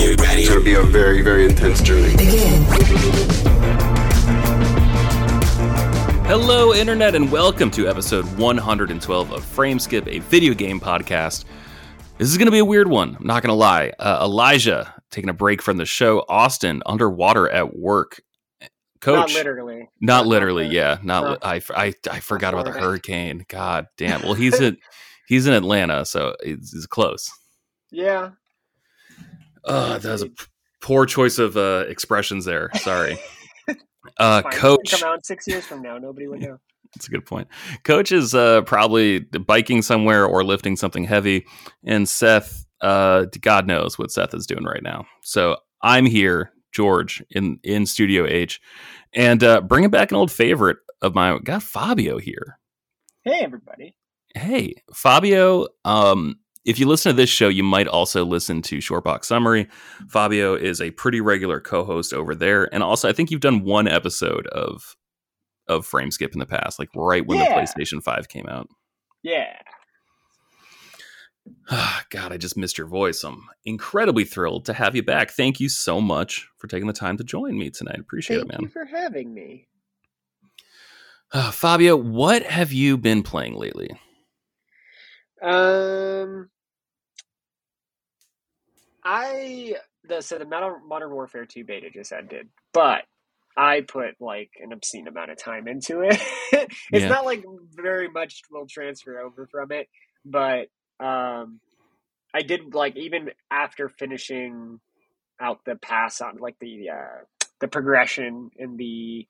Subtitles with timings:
[0.00, 0.40] Get ready.
[0.40, 2.16] It's going to be a very, very intense journey.
[2.16, 2.62] Begin.
[6.24, 11.44] Hello, Internet, and welcome to episode 112 of Frameskip, a video game podcast.
[12.16, 13.14] This is going to be a weird one.
[13.14, 13.92] I'm not going to lie.
[13.98, 16.24] Uh, Elijah taking a break from the show.
[16.30, 18.22] Austin underwater at work.
[19.02, 19.80] Coach, not literally.
[20.00, 20.64] Not, not literally.
[20.64, 21.30] Not yeah, not.
[21.30, 23.44] Li- I, I I forgot about the hurricane.
[23.48, 24.22] God damn.
[24.22, 24.78] Well, he's in
[25.28, 27.30] he's in Atlanta, so it's, it's close.
[27.92, 28.30] Yeah.
[29.64, 30.30] Oh, that was a
[30.80, 32.70] poor choice of uh, expressions there.
[32.76, 33.18] Sorry.
[34.18, 34.98] Uh, coach.
[34.98, 36.58] Come out six years from now, nobody would know.
[36.94, 37.48] That's a good point.
[37.84, 41.46] Coach is uh, probably biking somewhere or lifting something heavy,
[41.84, 45.06] and Seth, uh, God knows what Seth is doing right now.
[45.22, 48.60] So I'm here, George, in in Studio H,
[49.14, 51.40] and uh, bringing back an old favorite of mine.
[51.44, 52.58] Got Fabio here.
[53.22, 53.94] Hey, everybody.
[54.34, 55.68] Hey, Fabio.
[55.84, 59.68] Um, if you listen to this show, you might also listen to Shortbox Summary.
[60.08, 63.88] Fabio is a pretty regular co-host over there, and also I think you've done one
[63.88, 64.96] episode of
[65.68, 67.54] of Frameskip in the past, like right when yeah.
[67.54, 68.68] the PlayStation Five came out.
[69.22, 69.56] Yeah.
[72.10, 73.22] God, I just missed your voice.
[73.24, 75.30] I'm incredibly thrilled to have you back.
[75.30, 77.98] Thank you so much for taking the time to join me tonight.
[78.00, 78.58] Appreciate Thank it, man.
[78.58, 79.68] Thank you for having me.
[81.32, 83.90] Uh, Fabio, what have you been playing lately?
[85.42, 86.50] Um,
[89.04, 89.74] I
[90.04, 93.04] the so the Modern Warfare Two beta just ended, but
[93.56, 96.20] I put like an obscene amount of time into it.
[96.52, 97.08] it's yeah.
[97.08, 99.88] not like very much will transfer over from it,
[100.24, 100.68] but
[101.04, 101.60] um,
[102.34, 104.80] I did like even after finishing
[105.40, 107.24] out the pass on like the uh,
[107.60, 109.26] the progression in the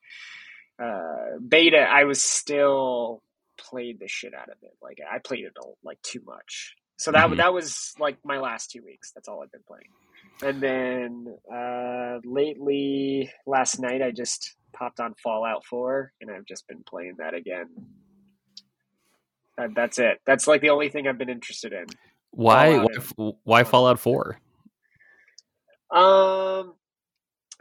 [0.81, 3.21] uh, beta, I was still
[3.61, 4.73] played the shit out of it.
[4.81, 6.75] Like I played it all, like too much.
[6.97, 7.37] So that mm-hmm.
[7.37, 9.11] that was like my last two weeks.
[9.11, 9.89] That's all I've been playing.
[10.43, 16.67] And then uh, lately, last night I just popped on Fallout Four, and I've just
[16.67, 17.67] been playing that again.
[19.57, 20.19] And that's it.
[20.25, 21.85] That's like the only thing I've been interested in.
[22.31, 22.77] Why?
[22.77, 24.39] Why, why Fallout Four?
[25.89, 26.75] Um.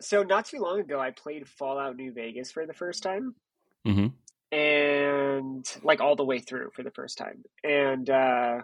[0.03, 3.35] So not too long ago, I played Fallout New Vegas for the first time.
[3.87, 4.09] Mm-hmm
[4.53, 7.45] and like all the way through for the first time.
[7.65, 8.61] And uh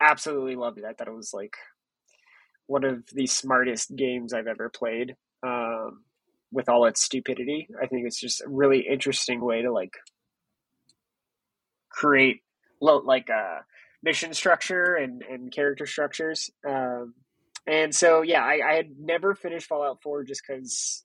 [0.00, 1.54] absolutely loved it i thought it was like
[2.66, 5.14] one of the smartest games i've ever played
[5.44, 6.02] um
[6.54, 7.68] with all its stupidity.
[7.82, 9.94] I think it's just a really interesting way to like
[11.90, 12.42] create
[12.80, 13.60] like uh,
[14.02, 17.14] mission structure and and character structures um
[17.66, 21.02] and so yeah i, I had never finished fallout 4 just because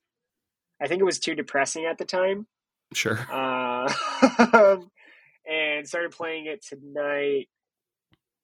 [0.81, 2.47] i think it was too depressing at the time
[2.93, 3.19] Sure.
[3.31, 3.91] Uh,
[5.49, 7.47] and started playing it tonight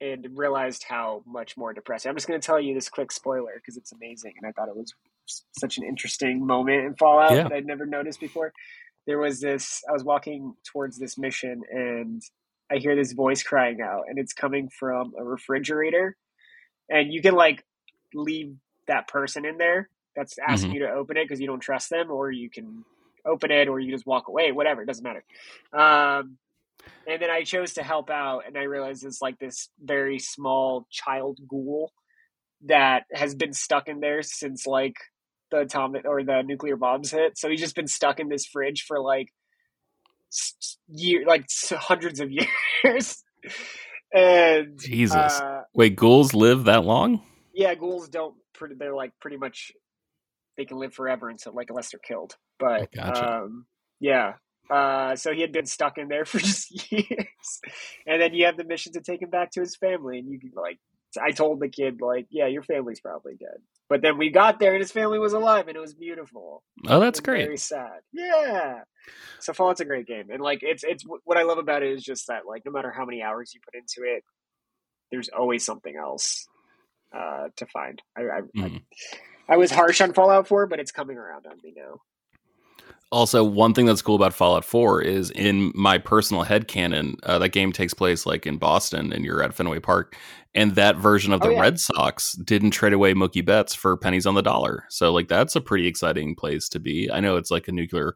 [0.01, 2.09] and realized how much more depressing.
[2.09, 4.67] I'm just going to tell you this quick spoiler because it's amazing, and I thought
[4.67, 4.93] it was
[5.57, 7.43] such an interesting moment in Fallout yeah.
[7.43, 8.53] that I'd never noticed before.
[9.07, 9.83] There was this.
[9.89, 12.21] I was walking towards this mission, and
[12.71, 16.17] I hear this voice crying out, and it's coming from a refrigerator,
[16.89, 17.63] and you can like
[18.13, 18.55] leave
[18.87, 20.75] that person in there that's asking mm-hmm.
[20.75, 22.83] you to open it because you don't trust them, or you can
[23.25, 25.23] open it or you just walk away, whatever, it doesn't matter.
[25.73, 26.37] Um,
[27.07, 30.87] and then I chose to help out, and I realized it's like this very small
[30.91, 31.91] child ghoul
[32.65, 34.95] that has been stuck in there since like
[35.51, 37.37] the atomic or the nuclear bombs hit.
[37.37, 39.29] So he's just been stuck in this fridge for like
[40.87, 42.29] year, like hundreds of
[42.83, 43.23] years.
[44.13, 47.21] and Jesus, uh, wait, ghouls live that long?
[47.53, 48.35] Yeah, ghouls don't.
[48.53, 49.71] Pretty, They're like pretty much
[50.57, 52.35] they can live forever until like unless they're killed.
[52.59, 53.43] But gotcha.
[53.43, 53.65] um,
[53.99, 54.33] yeah.
[54.69, 57.61] Uh, so he had been stuck in there for just years,
[58.07, 60.39] and then you have the mission to take him back to his family, and you
[60.39, 60.79] can like.
[61.21, 64.73] I told the kid like, "Yeah, your family's probably dead." But then we got there,
[64.73, 66.63] and his family was alive, and it was beautiful.
[66.87, 67.45] Oh, that's great.
[67.45, 67.99] Very sad.
[68.11, 68.79] Yeah.
[69.39, 72.03] So Fallout's a great game, and like it's it's what I love about it is
[72.03, 74.23] just that like no matter how many hours you put into it,
[75.11, 76.47] there's always something else
[77.15, 78.01] uh, to find.
[78.17, 78.63] I, I, mm.
[78.65, 78.81] I
[79.47, 82.01] I was harsh on Fallout 4, but it's coming around on me now.
[83.11, 87.37] Also, one thing that's cool about Fallout 4 is in my personal head canon, uh,
[87.39, 90.17] that game takes place like in Boston and you're at Fenway Park.
[90.55, 91.61] And that version of the oh, yeah.
[91.61, 94.85] Red Sox didn't trade away Mookie Betts for pennies on the dollar.
[94.89, 97.11] So, like, that's a pretty exciting place to be.
[97.11, 98.15] I know it's like a nuclear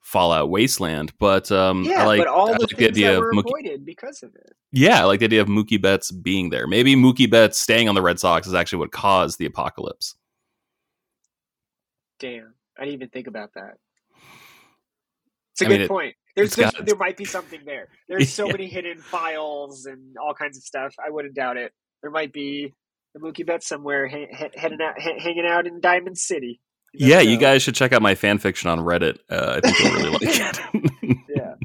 [0.00, 3.82] Fallout wasteland, but um, yeah, I like, but all the like the idea of Mookie,
[3.84, 4.52] because of it.
[4.72, 6.66] Yeah, I like the idea of Mookie Betts being there.
[6.66, 10.16] Maybe Mookie Betts staying on the Red Sox is actually what caused the apocalypse.
[12.22, 13.74] Damn, I didn't even think about that.
[15.52, 16.14] It's a I good mean, point.
[16.36, 17.88] There's, there's got, there might be something there.
[18.08, 18.52] There's so yeah.
[18.52, 20.94] many hidden files and all kinds of stuff.
[21.04, 21.72] I wouldn't doubt it.
[22.00, 22.72] There might be
[23.12, 26.60] the Mookie Betts somewhere, ha- heading out, ha- hanging out in Diamond City.
[26.94, 27.22] You yeah, know.
[27.22, 29.18] you guys should check out my fan fiction on Reddit.
[29.28, 30.22] Uh, I think you'll really like
[31.02, 31.18] it.
[31.36, 31.54] yeah.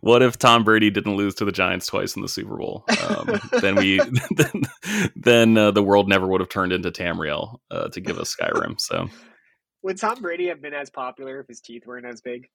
[0.00, 2.84] What if Tom Brady didn't lose to the Giants twice in the Super Bowl?
[3.08, 3.98] Um, then we,
[4.30, 4.62] then,
[5.16, 8.80] then uh, the world never would have turned into Tamriel uh, to give us Skyrim.
[8.80, 9.08] So,
[9.86, 12.48] would Tom Brady have been as popular if his teeth weren't as big?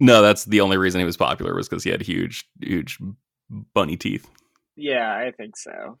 [0.00, 2.98] No, that's the only reason he was popular was because he had huge, huge
[3.74, 4.28] bunny teeth.
[4.74, 5.98] Yeah, I think so.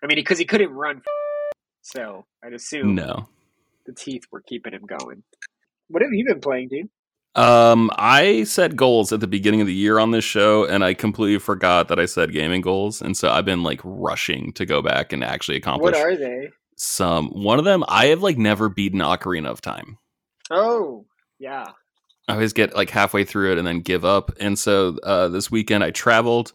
[0.00, 1.02] I mean, because he couldn't run,
[1.82, 3.28] so I'd assume no,
[3.84, 5.24] the teeth were keeping him going.
[5.88, 6.88] What have you been playing, dude?
[7.34, 10.94] Um, I set goals at the beginning of the year on this show, and I
[10.94, 14.82] completely forgot that I set gaming goals, and so I've been like rushing to go
[14.82, 15.94] back and actually accomplish.
[15.94, 16.50] What are they?
[16.78, 19.98] Some one of them I have like never beaten Ocarina of Time.
[20.50, 21.06] Oh
[21.38, 21.72] yeah,
[22.28, 24.30] I always get like halfway through it and then give up.
[24.38, 26.52] And so uh, this weekend I traveled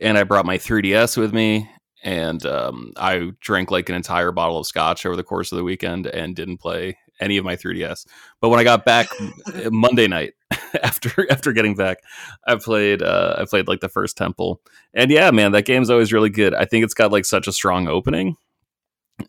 [0.00, 1.70] and I brought my 3DS with me
[2.02, 5.64] and um, I drank like an entire bottle of scotch over the course of the
[5.64, 8.06] weekend and didn't play any of my 3DS.
[8.40, 9.08] But when I got back
[9.70, 10.32] Monday night
[10.82, 11.98] after after getting back,
[12.46, 14.60] I played uh, I played like the first temple.
[14.94, 16.54] And yeah, man, that game's always really good.
[16.54, 18.36] I think it's got like such a strong opening.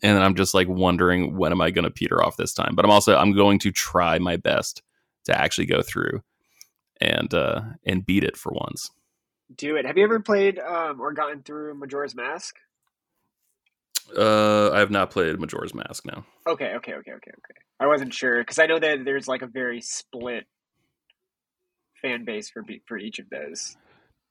[0.02, 2.74] And then I'm just like wondering when am I going to peter off this time?
[2.74, 4.82] But I'm also I'm going to try my best
[5.24, 6.22] to actually go through
[7.00, 8.90] and uh and beat it for once.
[9.54, 9.86] Do it.
[9.86, 12.56] Have you ever played um or gotten through Majora's Mask?
[14.16, 16.26] Uh, I have not played Majora's Mask now.
[16.46, 17.60] Okay, okay, okay, okay, okay.
[17.80, 20.44] I wasn't sure because I know that there's like a very split
[22.00, 23.76] fan base for for each of those.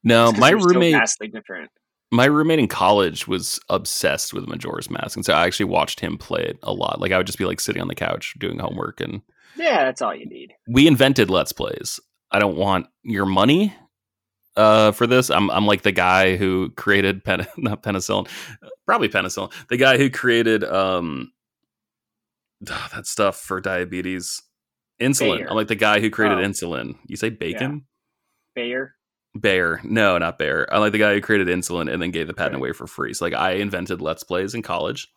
[0.03, 1.71] No, my roommate vastly different.
[2.11, 6.17] My roommate in college was obsessed with Majora's Mask, and so I actually watched him
[6.17, 6.99] play it a lot.
[6.99, 9.21] Like I would just be like sitting on the couch doing homework and
[9.55, 10.53] yeah, that's all you need.
[10.67, 11.99] We invented Let's Plays.
[12.31, 13.73] I don't want your money
[14.55, 15.29] uh, for this.
[15.29, 18.27] I'm I'm like the guy who created pen not penicillin,
[18.85, 19.51] probably penicillin.
[19.69, 21.31] The guy who created um
[22.61, 24.41] that stuff for diabetes,
[25.01, 25.37] insulin.
[25.37, 25.49] Bayer.
[25.49, 26.47] I'm like the guy who created oh.
[26.47, 26.95] insulin.
[27.07, 27.85] You say bacon?
[28.55, 28.63] Yeah.
[28.63, 28.95] Bayer.
[29.39, 29.79] Bayer.
[29.83, 30.67] No, not Bayer.
[30.71, 32.59] I'm like the guy who created insulin and then gave the patent right.
[32.59, 33.13] away for free.
[33.13, 35.07] So like I invented Let's Plays in college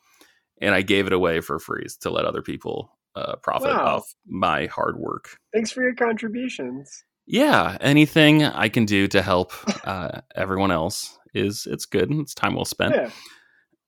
[0.60, 3.96] and I gave it away for free to let other people uh, profit wow.
[3.96, 5.38] off my hard work.
[5.52, 7.04] Thanks for your contributions.
[7.26, 9.52] Yeah, anything I can do to help
[9.86, 12.10] uh, everyone else is it's good.
[12.12, 12.94] It's time well spent.
[12.94, 13.10] Yeah.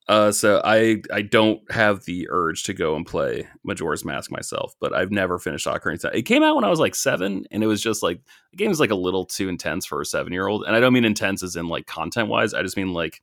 [0.09, 4.75] Uh, so I I don't have the urge to go and play Majora's Mask myself,
[4.81, 6.13] but I've never finished Ocarina of Time.
[6.15, 8.21] It came out when I was like seven, and it was just like
[8.53, 10.63] the game is like a little too intense for a seven year old.
[10.65, 12.55] And I don't mean intense as in like content wise.
[12.55, 13.21] I just mean like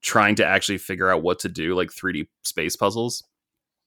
[0.00, 3.24] trying to actually figure out what to do, like 3D space puzzles.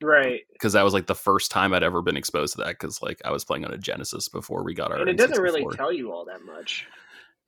[0.02, 0.42] Right.
[0.54, 2.70] Because that was like the first time I'd ever been exposed to that.
[2.70, 5.00] Because like I was playing on a Genesis before we got our.
[5.00, 6.86] And it doesn't really tell you all that much.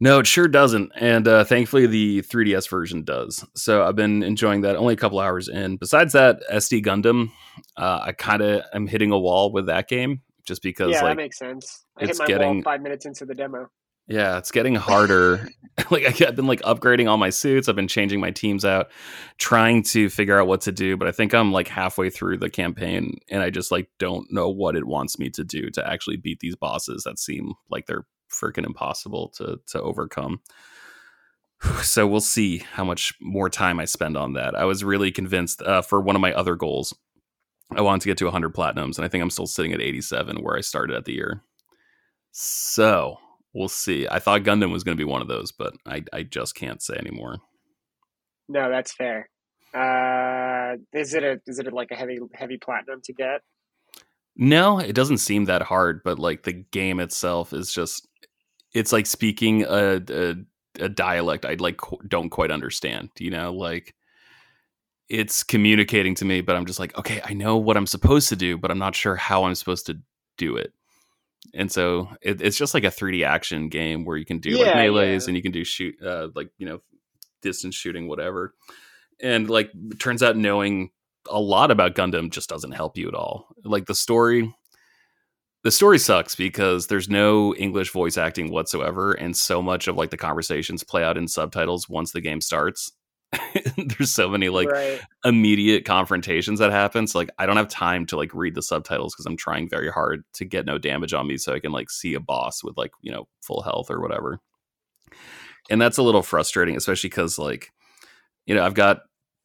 [0.04, 0.92] No, it sure doesn't.
[0.98, 3.46] And uh, thankfully, the 3DS version does.
[3.56, 4.76] So I've been enjoying that.
[4.76, 5.78] Only a couple hours in.
[5.78, 7.32] Besides that, SD Gundam,
[7.78, 10.92] uh, I kind of am hitting a wall with that game just because.
[10.92, 11.86] Yeah, like, that makes sense.
[11.98, 13.70] I hit my getting, wall five minutes into the demo.
[14.10, 15.48] Yeah, it's getting harder.
[15.90, 17.70] like I've been like upgrading all my suits.
[17.70, 18.92] I've been changing my teams out,
[19.38, 20.98] trying to figure out what to do.
[20.98, 24.50] But I think I'm like halfway through the campaign, and I just like don't know
[24.50, 28.06] what it wants me to do to actually beat these bosses that seem like they're
[28.34, 30.42] freaking impossible to to overcome.
[31.82, 34.54] So we'll see how much more time I spend on that.
[34.54, 36.94] I was really convinced uh, for one of my other goals.
[37.72, 40.44] I wanted to get to 100 platinums, and I think I'm still sitting at 87
[40.44, 41.42] where I started at the year.
[42.32, 43.18] So
[43.54, 44.08] we'll see.
[44.10, 46.82] I thought Gundam was going to be one of those, but I I just can't
[46.82, 47.38] say anymore.
[48.50, 49.30] No, that's fair.
[49.74, 53.42] Uh, is it a is it a, like a heavy heavy platinum to get?
[54.36, 58.08] No, it doesn't seem that hard, but like the game itself is just
[58.74, 60.36] it's like speaking a a,
[60.80, 63.10] a dialect I like don't quite understand.
[63.20, 63.96] You know, like
[65.10, 68.36] it's communicating to me, but I'm just like, okay, I know what I'm supposed to
[68.36, 70.00] do, but I'm not sure how I'm supposed to
[70.38, 70.74] do it
[71.54, 74.66] and so it, it's just like a 3D action game where you can do yeah,
[74.66, 75.30] like melees yeah.
[75.30, 76.82] and you can do shoot uh, like you know
[77.42, 78.54] distance shooting whatever.
[79.22, 80.92] And like turns out knowing
[81.30, 83.48] a lot about Gundam just doesn't help you at all.
[83.64, 84.54] Like the story
[85.64, 90.10] the story sucks because there's no English voice acting whatsoever and so much of like
[90.10, 92.92] the conversations play out in subtitles once the game starts
[93.78, 95.02] there's so many like right.
[95.24, 97.08] immediate confrontations that happen.
[97.08, 99.90] So like I don't have time to like read the subtitles because I'm trying very
[99.90, 102.78] hard to get no damage on me so I can like see a boss with
[102.78, 104.40] like, you know, full health or whatever.
[105.70, 107.72] And that's a little frustrating, especially because like,
[108.46, 109.00] you know, I've got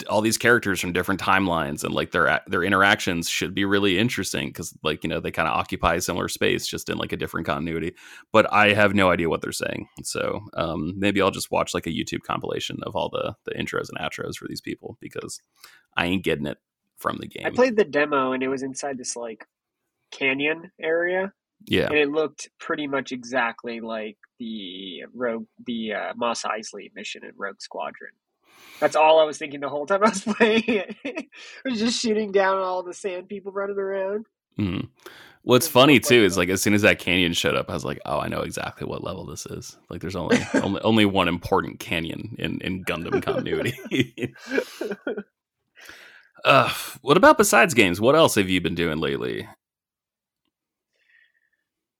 [0.08, 4.48] all these characters from different timelines and like their their interactions should be really interesting
[4.48, 7.16] because like you know they kind of occupy a similar space just in like a
[7.16, 7.94] different continuity.
[8.32, 9.88] But i have no idea what they're saying.
[10.02, 13.88] So um, maybe i'll just watch like a youtube compilation of all the the intros
[13.88, 15.40] and outros for these people because
[15.96, 16.58] i ain't getting it
[16.98, 17.46] from the game.
[17.46, 19.46] I played the demo and it was inside this like
[20.10, 21.32] canyon area,
[21.66, 21.86] yeah.
[21.86, 27.32] and it looked pretty much exactly like the rogue, the uh, Mos Eisley mission in
[27.36, 28.12] Rogue Squadron.
[28.80, 30.96] That's all I was thinking the whole time I was playing it.
[31.04, 34.26] I was just shooting down all the sand people running around.
[34.58, 34.88] Mhm.
[35.42, 38.00] What's funny too is like as soon as that canyon showed up, I was like,
[38.04, 41.80] "Oh, I know exactly what level this is." Like, there's only only, only one important
[41.80, 43.74] canyon in in Gundam continuity.
[46.44, 46.72] uh,
[47.02, 48.00] what about besides games?
[48.00, 49.48] What else have you been doing lately?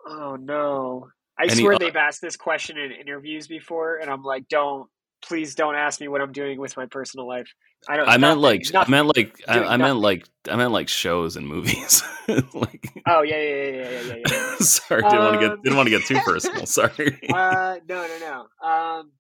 [0.07, 1.09] Oh no!
[1.39, 4.89] I Any- swear they've asked this question in interviews before, and I'm like, don't,
[5.23, 7.49] please, don't ask me what I'm doing with my personal life.
[7.89, 8.09] I don't.
[8.09, 11.47] I meant like I meant like I, I meant like I meant like shows and
[11.47, 12.03] movies.
[12.29, 14.55] like, Oh yeah, yeah, yeah, yeah, yeah, yeah.
[14.59, 16.67] sorry, didn't want to get Um, didn't want to get too personal.
[16.67, 17.19] Sorry.
[17.33, 18.69] uh, no, no, no.
[18.69, 19.13] Um,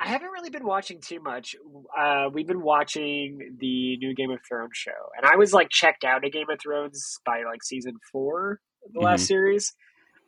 [0.00, 1.54] I haven't really been watching too much.
[1.96, 6.04] Uh, we've been watching the new Game of Thrones show, and I was like checked
[6.04, 9.72] out of Game of Thrones by like season four of the last series,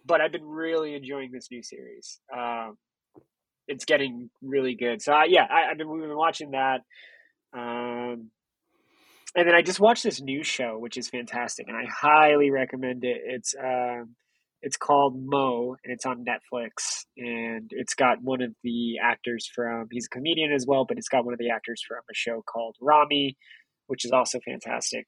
[0.07, 2.21] but I've been really enjoying this new series.
[2.35, 2.79] Um,
[3.69, 5.03] it's getting really good.
[5.03, 6.81] So uh, yeah, I, I've been we've been watching that.
[7.57, 8.31] Um,
[9.35, 13.05] and then I just watched this new show, which is fantastic, and I highly recommend
[13.05, 13.19] it.
[13.23, 14.17] It's um,
[14.63, 19.89] it's called Mo, and it's on Netflix, and it's got one of the actors from.
[19.91, 22.43] He's a comedian as well, but it's got one of the actors from a show
[22.43, 23.37] called Ramy,
[23.89, 25.05] which is also fantastic.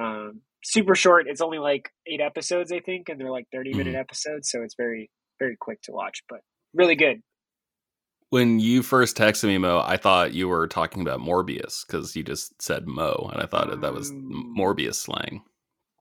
[0.00, 1.26] Um, super short.
[1.28, 4.76] It's only like eight episodes, I think, and they're like thirty minute episodes, so it's
[4.76, 5.10] very
[5.40, 6.40] very quick to watch, but
[6.72, 7.20] really good.
[8.30, 12.24] When you first texted me, Mo, I thought you were talking about Morbius because you
[12.24, 14.56] just said Mo, and I thought that was Mm.
[14.56, 15.44] Morbius slang.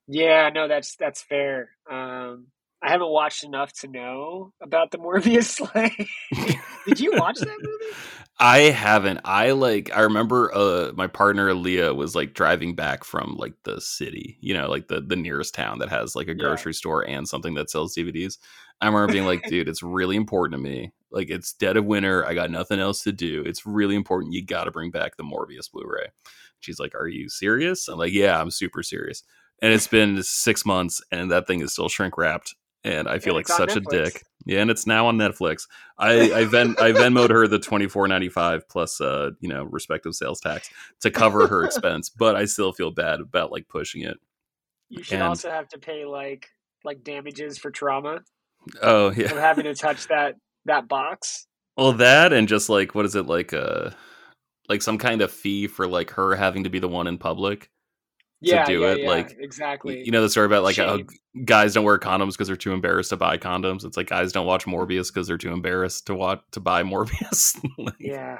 [0.07, 1.69] Yeah, no, that's that's fair.
[1.89, 2.47] Um,
[2.81, 6.07] I haven't watched enough to know about the Morbius slang.
[6.85, 7.97] Did you watch that movie?
[8.39, 9.21] I haven't.
[9.23, 9.95] I like.
[9.95, 14.53] I remember uh, my partner Leah was like driving back from like the city, you
[14.53, 16.35] know, like the the nearest town that has like a Yeah.
[16.35, 18.37] grocery store and something that sells DVDs.
[18.81, 20.91] I remember being like, dude, it's really important to me.
[21.11, 22.25] Like, it's dead of winter.
[22.25, 23.41] I got nothing else to do.
[23.45, 24.33] It's really important.
[24.33, 26.07] You got to bring back the Morbius Blu-ray.
[26.59, 29.23] She's like, "Are you serious?" I'm like, "Yeah, I'm super serious."
[29.61, 32.53] And it's been six months, and that thing is still shrink wrapped.
[32.85, 34.21] And I feel And like such a dick.
[34.45, 35.67] Yeah, and it's now on Netflix.
[35.97, 39.63] I I ven I Venmoed her the twenty four ninety five plus uh you know
[39.63, 40.69] respective sales tax
[41.01, 44.17] to cover her expense, but I still feel bad about like pushing it.
[44.89, 46.47] You should And- also have to pay like
[46.83, 48.21] like damages for trauma
[48.83, 51.47] Oh yeah, having to touch that that box.
[51.75, 53.89] well that and just like what is it like uh
[54.69, 57.69] like some kind of fee for like her having to be the one in public.
[58.45, 60.03] Yeah, do yeah, it, yeah, like, exactly.
[60.03, 60.99] You know the story about like how
[61.45, 63.83] guys don't wear condoms because they're too embarrassed to buy condoms.
[63.83, 67.59] It's like guys don't watch Morbius because they're too embarrassed to watch to buy Morbius.
[67.77, 68.39] Like, yeah.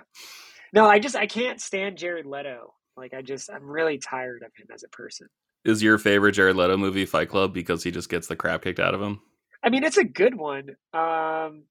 [0.74, 2.74] No, I just I can't stand Jared Leto.
[2.96, 5.28] Like I just I'm really tired of him as a person.
[5.64, 8.80] Is your favorite Jared Leto movie Fight Club because he just gets the crap kicked
[8.80, 9.22] out of him?
[9.64, 10.70] I mean, it's a good one.
[10.94, 11.64] Um,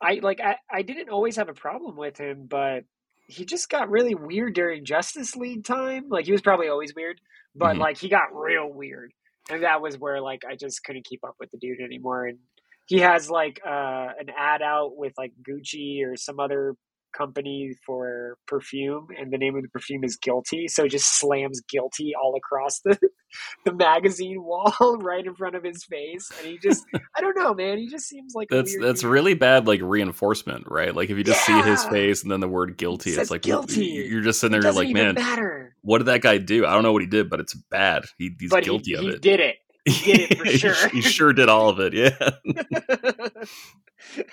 [0.00, 0.40] I like.
[0.40, 2.84] I, I didn't always have a problem with him, but
[3.26, 6.08] he just got really weird during Justice League time.
[6.08, 7.20] Like he was probably always weird,
[7.56, 7.80] but Mhm.
[7.80, 9.12] like he got real weird,
[9.50, 12.26] and that was where like I just couldn't keep up with the dude anymore.
[12.26, 12.38] And
[12.86, 16.74] he has like uh, an ad out with like Gucci or some other
[17.16, 20.68] company for perfume, and the name of the perfume is Guilty.
[20.68, 22.98] So it just slams Guilty all across the
[23.64, 26.84] the magazine wall right in front of his face, and he just
[27.16, 27.78] I don't know, man.
[27.78, 29.10] He just seems like That's that's dude.
[29.10, 30.94] really bad like reinforcement, right?
[30.94, 33.86] Like if you just see his face and then the word guilty, it's like guilty.
[33.86, 35.65] You're just sitting there, you're like, man, matter.
[35.86, 36.66] What did that guy do?
[36.66, 38.04] I don't know what he did, but it's bad.
[38.18, 39.22] He, he's But guilty he, of he it.
[39.22, 39.56] did it.
[39.84, 40.88] He did it for sure.
[40.88, 41.94] he sure did all of it.
[41.94, 42.30] Yeah.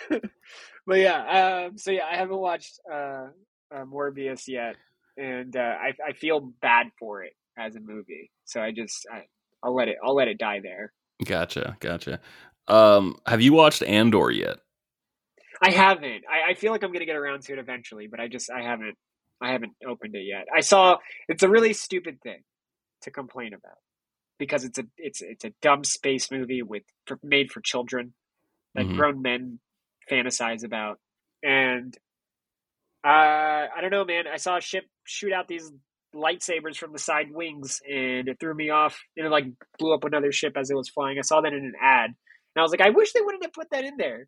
[0.88, 3.28] but yeah, um, so yeah, I haven't watched uh,
[3.74, 4.76] uh, Morbius yet,
[5.18, 8.32] and uh, I I feel bad for it as a movie.
[8.46, 9.24] So I just I,
[9.64, 10.92] I'll let it I'll let it die there.
[11.24, 11.78] Gotcha.
[11.80, 12.20] Gotcha.
[12.68, 14.58] Um, have you watched Andor yet?
[15.62, 16.24] I haven't.
[16.30, 18.64] I, I feel like I'm gonna get around to it eventually, but I just I
[18.64, 18.96] haven't
[19.42, 20.48] I haven't opened it yet.
[20.56, 20.98] I saw
[21.28, 22.44] it's a really stupid thing
[23.02, 23.78] to complain about
[24.40, 28.14] because it's a it's it's a dumb space movie with for, made for children
[28.76, 28.96] that Mhm.
[28.96, 29.60] grown men
[30.10, 31.00] fantasize about,
[31.44, 31.98] and
[33.06, 34.28] uh, I don't know, man.
[34.28, 35.72] I saw a ship shoot out these
[36.16, 39.00] lightsabers from the side wings, and it threw me off.
[39.18, 39.46] And it like
[39.78, 41.18] blew up another ship as it was flying.
[41.20, 42.16] I saw that in an ad, and
[42.58, 44.28] I was like, I wish they wouldn't have put that in there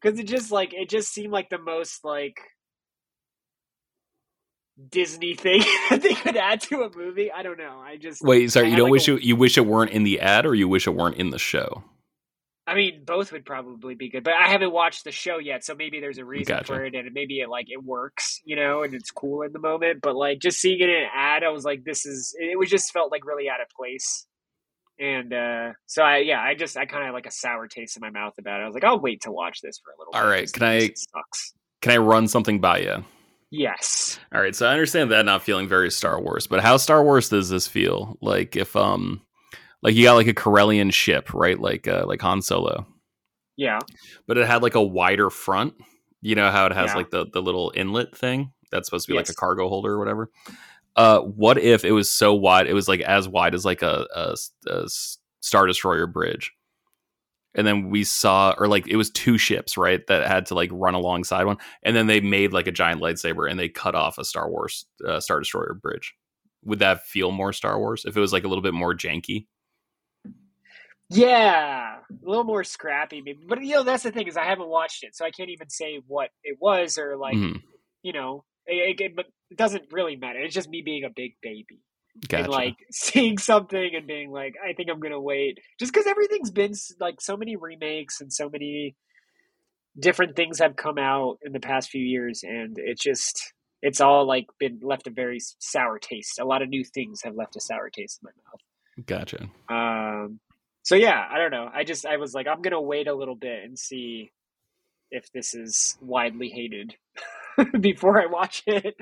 [0.00, 2.38] because it just like it just seemed like the most like
[4.90, 7.30] Disney thing that they could add to a movie.
[7.30, 7.80] I don't know.
[7.84, 8.50] I just wait.
[8.50, 10.54] Sorry, you don't like wish a, it, you wish it weren't in the ad, or
[10.54, 11.84] you wish it weren't in the show.
[12.66, 15.74] I mean, both would probably be good, but I haven't watched the show yet, so
[15.74, 16.66] maybe there's a reason Gotcha.
[16.66, 19.58] for it, and maybe it like it works, you know, and it's cool in the
[19.58, 20.00] moment.
[20.02, 22.58] But like just seeing it in an ad, I was like, this is it.
[22.58, 24.26] Was just felt like really out of place,
[24.98, 28.00] and uh so I yeah, I just I kind of like a sour taste in
[28.00, 28.64] my mouth about it.
[28.64, 30.14] I was like, I'll wait to watch this for a little.
[30.14, 31.52] All bit, right, can I- sucks.
[31.82, 33.04] Can I run something by you?
[33.56, 34.18] Yes.
[34.34, 37.28] All right, so I understand that not feeling very Star Wars, but how Star Wars
[37.28, 38.18] does this feel?
[38.20, 39.22] Like if um
[39.82, 41.58] like you got like a Corellian ship, right?
[41.58, 42.86] Like uh like Han Solo.
[43.56, 43.78] Yeah.
[44.26, 45.74] But it had like a wider front.
[46.20, 46.96] You know how it has Yeah.
[46.96, 49.98] like the the little inlet thing that's supposed to be like a cargo holder or
[49.98, 50.30] whatever.
[50.96, 54.06] Uh what if it was so wide it was like as wide as like a,
[54.14, 54.36] a,
[54.68, 54.88] a
[55.40, 56.52] Star Destroyer bridge?
[57.54, 60.70] And then we saw, or like it was two ships, right, that had to like
[60.72, 64.18] run alongside one, and then they made like a giant lightsaber and they cut off
[64.18, 66.14] a Star Wars uh, Star Destroyer bridge.
[66.64, 69.46] Would that feel more Star Wars if it was like a little bit more janky?
[71.10, 73.40] Yeah, a little more scrappy, maybe.
[73.46, 75.68] But you know, that's the thing is I haven't watched it, so I can't even
[75.68, 77.62] say what it was or like Mhm.
[78.02, 78.44] you know.
[78.66, 80.38] It, it, but it doesn't really matter.
[80.40, 81.80] It's just me being a big baby
[82.28, 82.44] Gotcha.
[82.44, 86.50] and like seeing something and being like, I think I'm gonna wait, just because everything's
[86.50, 88.96] been like so many remakes and so many
[89.98, 93.52] different things have come out in the past few years, and it's just
[93.82, 96.38] it's all like been left a very sour taste.
[96.38, 99.06] A lot of new things have left a sour taste in my mouth.
[99.06, 99.48] gotcha.
[99.68, 100.40] Um,
[100.82, 101.68] so yeah, I don't know.
[101.72, 104.32] I just I was like, I'm gonna wait a little bit and see
[105.10, 106.94] if this is widely hated
[107.80, 108.96] before I watch it,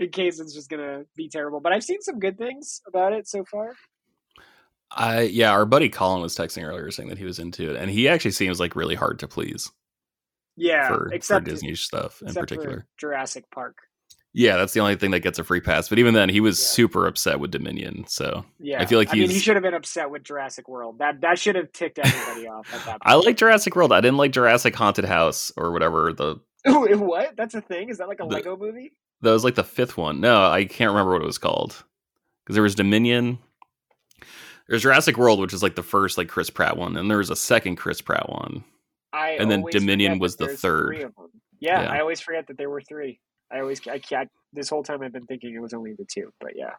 [0.00, 1.60] in case it's just gonna be terrible.
[1.60, 3.74] But I've seen some good things about it so far.
[4.90, 7.90] I yeah, our buddy Colin was texting earlier saying that he was into it, and
[7.90, 9.70] he actually seems like really hard to please
[10.56, 12.86] Yeah, for, except for Disney stuff in particular.
[12.98, 13.76] Jurassic Park.
[14.32, 15.88] Yeah, that's the only thing that gets a free pass.
[15.88, 16.66] But even then, he was Yeah.
[16.66, 18.04] super upset with Dominion.
[18.06, 20.98] So Yeah, I feel like I mean, he should have been upset with Jurassic World.
[20.98, 22.98] That that should have ticked everybody off at that.
[23.02, 23.92] I like Jurassic World.
[23.92, 26.12] I didn't like Jurassic Haunted House or whatever.
[26.12, 26.36] The.
[26.98, 27.36] what?
[27.36, 27.88] That's a thing?
[27.88, 28.92] Is that like a The- Lego movie?
[29.22, 30.20] that was like the fifth one.
[30.20, 31.82] No, I can't remember what it was called
[32.44, 33.38] because there was Dominion.
[34.68, 37.30] There's Jurassic World, which is like the first like Chris Pratt one, and there was
[37.30, 38.64] a second Chris Pratt one.
[39.12, 40.88] I And then Dominion was the third.
[40.94, 41.26] three of them.
[41.58, 41.90] Yeah, Yeah.
[41.90, 43.20] I always forget that there were three.
[43.52, 44.30] I always I can't.
[44.52, 46.74] This whole time I've been thinking it was only the two, but yeah,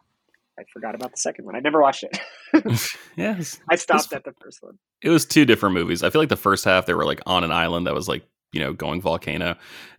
[0.58, 1.54] I forgot about the second one.
[1.54, 2.18] I never watched it.
[3.16, 4.78] yes, I stopped It's- at the first one.
[5.02, 6.02] it was two different movies.
[6.02, 8.24] I feel like the first half they were like on an island that was like
[8.52, 9.56] you know going volcano,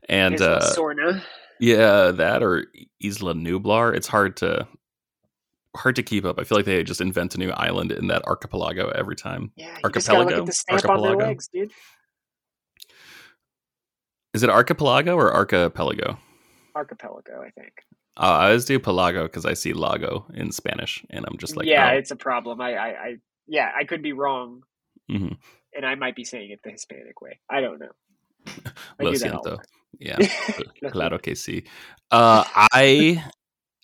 [0.10, 1.22] and uh, Sorna.
[1.60, 2.66] yeah, that or
[3.04, 3.96] Isla Nublar.
[3.96, 4.68] It's hard to
[5.76, 6.40] hard to keep up.
[6.40, 9.52] I feel like they just invent a new island in that archipelago every time.
[9.56, 10.42] Yeah, you just look Archipelago?
[10.42, 11.26] at the stamp on their Archipelago?
[11.30, 11.72] legs, dude.
[14.34, 16.18] Is it archipelago or archipelago?
[16.76, 17.74] Archipelago, I think.
[18.18, 21.68] Uh, I always do pelago because I see lago in Spanish, and I'm just like,
[21.68, 21.98] yeah, oh.
[21.98, 22.62] it's a problem.
[22.62, 23.16] I, I, I,
[23.48, 24.62] yeah, I could be wrong,
[25.10, 25.38] Mhm.
[25.76, 27.40] and I might be saying it the Hispanic way.
[27.50, 27.92] I don't know.
[29.00, 29.60] Lo do that all siento.
[30.00, 30.18] Yeah,
[30.92, 31.66] claro que sí.
[32.12, 33.24] Uh, I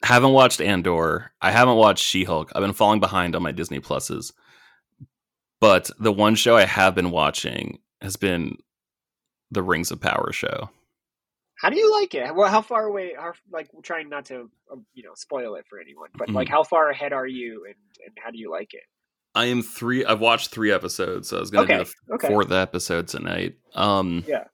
[0.03, 1.31] haven't watched Andor.
[1.41, 2.51] I haven't watched She Hulk.
[2.55, 4.33] I've been falling behind on my Disney Pluses,
[5.59, 8.57] but the one show I have been watching has been
[9.51, 10.69] the Rings of Power show.
[11.59, 12.33] How do you like it?
[12.33, 13.13] Well, how far away?
[13.17, 16.63] How, like, trying not to, um, you know, spoil it for anyone, but like, how
[16.63, 18.83] far ahead are you, and and how do you like it?
[19.35, 20.03] I am three.
[20.05, 22.27] I've watched three episodes, so I was going to Okay, do the okay.
[22.27, 23.55] fourth episode tonight.
[23.75, 24.45] Um, Yeah.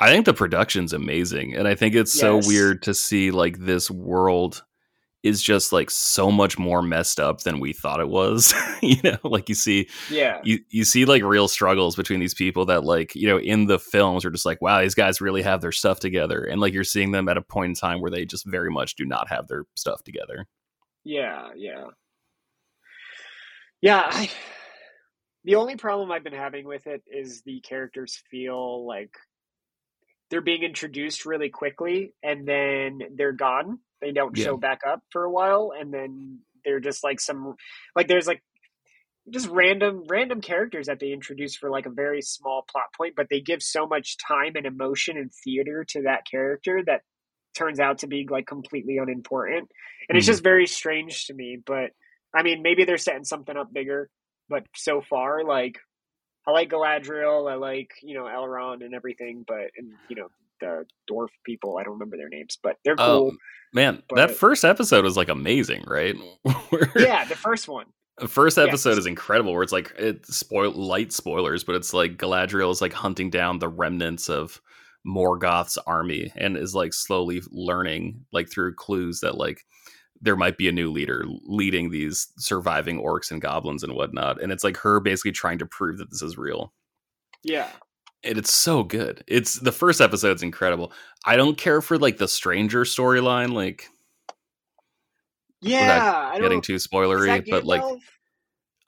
[0.00, 3.88] I think the production's amazing, and I think it's so weird to see like this
[3.88, 4.64] world
[5.22, 8.52] is just like so much more messed up than we thought it was.
[8.82, 12.66] you know, like you see, Yeah, you you see like real struggles between these people
[12.66, 15.60] that like you know in the films are just like, wow, these guys really have
[15.60, 18.24] their stuff together, and like you're seeing them at a point in time where they
[18.24, 20.48] just very much do not have their stuff together.
[21.04, 21.84] yeah, yeah,
[23.82, 24.02] yeah.
[24.06, 24.30] I,
[25.44, 29.10] the only problem I've been having with it is the characters feel like
[30.30, 33.80] they're being introduced really quickly, and then they're gone.
[34.00, 34.38] They don't Yeah.
[34.38, 37.56] show back up for a while, and then they're just like some,
[37.96, 38.42] like there's like
[39.30, 43.28] just random random characters that they introduce for like a very small plot point but
[43.30, 47.02] they give so much time and emotion and theater to that character that
[47.56, 49.68] turns out to be like completely unimportant
[50.08, 50.26] and it's Mhm.
[50.26, 51.90] just very strange to me but
[52.34, 54.08] i mean maybe they're setting something up bigger
[54.48, 55.78] but so far like
[56.46, 60.28] i like galadriel i like you know elrond and everything but and you know
[60.60, 63.36] the dwarf people i don't remember their names but they're oh, cool Oh
[63.74, 66.14] man, that first episode was like amazing, right?
[66.96, 67.86] Yeah the first one
[68.18, 68.68] The first Yes.
[68.68, 72.82] episode is incredible, where it's like it spoil light spoilers, but it's like Galadriel is
[72.82, 74.60] like hunting down the remnants of
[75.06, 79.64] Morgoth's army and is like slowly learning like through clues that like
[80.22, 84.40] there might be a new leader leading these surviving orcs and goblins and whatnot.
[84.40, 86.72] And it's like her basically trying to prove that this is real.
[87.42, 87.68] Yeah.
[88.24, 89.24] And it's so good.
[89.26, 90.92] It's the first episode's incredible.
[91.24, 93.88] I don't care for like the stranger storyline, like
[95.60, 97.82] yeah, I getting too spoilery, but like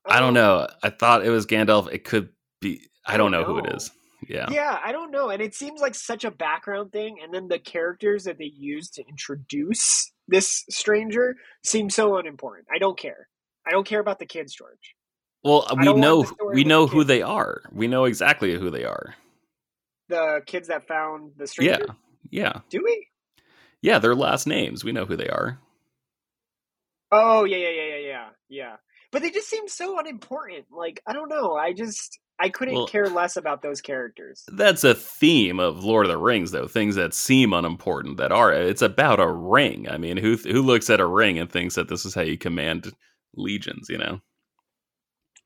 [0.07, 0.41] I don't oh.
[0.41, 0.69] know.
[0.83, 1.93] I thought it was Gandalf.
[1.93, 2.29] It could
[2.61, 3.91] be I, don't, don't know, know who it is.
[4.29, 4.47] Yeah.
[4.51, 5.31] Yeah, I don't know.
[5.31, 7.19] And it seems like such a background thing.
[7.23, 12.67] And then the characters that they use to introduce this stranger seems so unimportant.
[12.73, 13.29] I don't care.
[13.67, 14.95] I don't care about the kids, George.
[15.43, 17.63] Well, we know we know who they are.
[17.71, 19.15] We know exactly who they are.
[20.09, 21.87] The kids that found the stranger.
[22.31, 22.61] Yeah, yeah.
[22.71, 23.09] Do we?
[23.83, 24.85] Yeah, their last names.
[24.85, 25.59] We know who they are.
[27.13, 28.77] Oh yeah, yeah, yeah, yeah, yeah, yeah.
[29.13, 30.67] But they just seem so unimportant.
[30.71, 31.55] Like I don't know.
[31.55, 34.45] I just I couldn't well, care less about those characters.
[34.49, 36.67] That's a theme of Lord of the Rings, though.
[36.67, 38.53] Things that seem unimportant that are.
[38.53, 39.89] It's about a ring.
[39.89, 42.37] I mean, who who looks at a ring and thinks that this is how you
[42.37, 42.93] command
[43.35, 43.89] legions?
[43.89, 44.21] You know.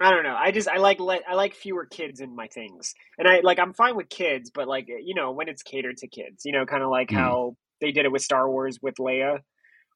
[0.01, 0.37] I don't know.
[0.37, 3.75] I just I like I like fewer kids in my things, and I like I'm
[3.75, 6.83] fine with kids, but like you know when it's catered to kids, you know, kind
[6.83, 7.17] of like mm.
[7.17, 9.41] how they did it with Star Wars with Leia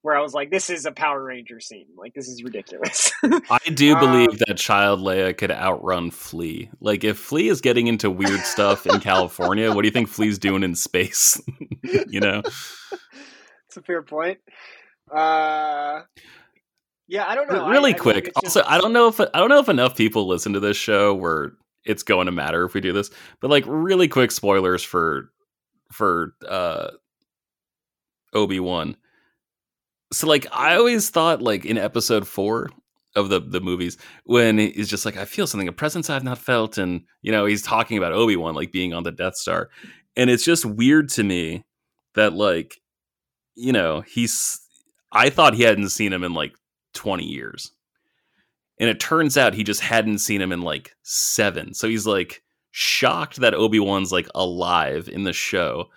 [0.03, 1.87] where I was like, this is a Power Ranger scene.
[1.97, 3.13] Like, this is ridiculous.
[3.23, 6.69] I do believe um, that Child Leia could outrun Flea.
[6.81, 10.39] Like, if Flea is getting into weird stuff in California, what do you think Flea's
[10.39, 11.41] doing in space?
[12.09, 12.43] you know?
[13.69, 14.37] It's a fair point.
[15.11, 16.03] Uh,
[17.09, 17.71] yeah, I don't know.
[17.71, 18.31] Really I, quick.
[18.37, 18.59] I just...
[18.59, 21.15] Also, I don't know if I don't know if enough people listen to this show
[21.15, 21.55] where
[21.87, 23.09] it's going to matter if we do this.
[23.41, 25.31] But like, really quick spoilers for
[25.91, 26.91] for uh
[28.35, 28.95] Obi Wan
[30.13, 32.71] so like I always thought like in episode four
[33.15, 36.39] of the the movies when he's just like I feel something a presence I've not
[36.39, 39.71] felt and you know he's talking about Obi Wan like being on the Death Star.
[40.17, 41.65] And it's just weird to me
[42.15, 42.81] that like
[43.55, 44.61] you know he's
[45.11, 46.55] I thought he hadn't seen him in like
[46.95, 47.73] 20 years.
[48.79, 52.43] And it turns out he just hadn't seen him in like 7 so he's like
[52.71, 55.91] shocked that Obi-Wan's like alive in the show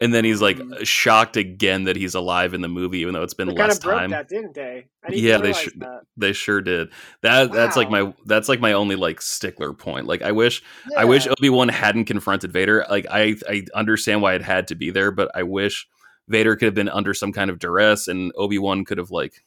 [0.00, 0.82] and then he's like mm-hmm.
[0.82, 3.94] shocked again that he's alive in the movie, even though it's been they less kind
[3.94, 4.10] of time.
[4.10, 4.86] That didn't they?
[5.10, 5.68] yeah, they sh-
[6.16, 6.88] they sure did.
[7.22, 7.54] That wow.
[7.54, 10.06] that's like my that's like my only like stickler point.
[10.06, 11.00] Like I wish yeah.
[11.00, 12.86] I wish Obi Wan hadn't confronted Vader.
[12.88, 15.86] Like I I understand why it had to be there, but I wish
[16.28, 19.44] Vader could have been under some kind of duress, and Obi Wan could have like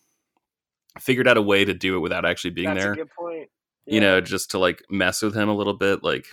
[0.99, 2.95] figured out a way to do it without actually being that's there.
[2.95, 3.49] good point.
[3.87, 3.95] Yeah.
[3.95, 6.27] You know, just to like mess with him a little bit, like.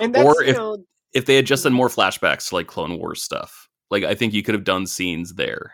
[0.00, 3.68] or if know, if they had just done more flashbacks to like Clone Wars stuff,
[3.90, 5.72] like I think you could have done scenes there.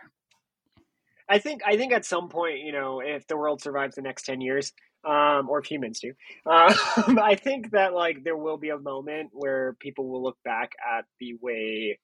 [1.29, 4.25] I think I think at some point, you know, if the world survives the next
[4.25, 4.72] ten years,
[5.05, 6.12] um, or if humans do,
[6.46, 6.75] uh,
[7.20, 11.05] I think that like there will be a moment where people will look back at
[11.20, 11.99] the way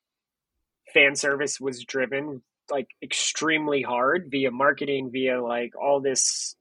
[0.92, 6.56] fan service was driven like extremely hard via marketing, via like all this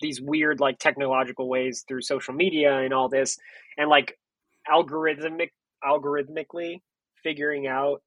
[0.00, 3.38] these weird like technological ways through social media and all this,
[3.76, 4.18] and like
[4.70, 5.50] algorithmic
[5.86, 6.80] algorithmically
[7.22, 8.02] figuring out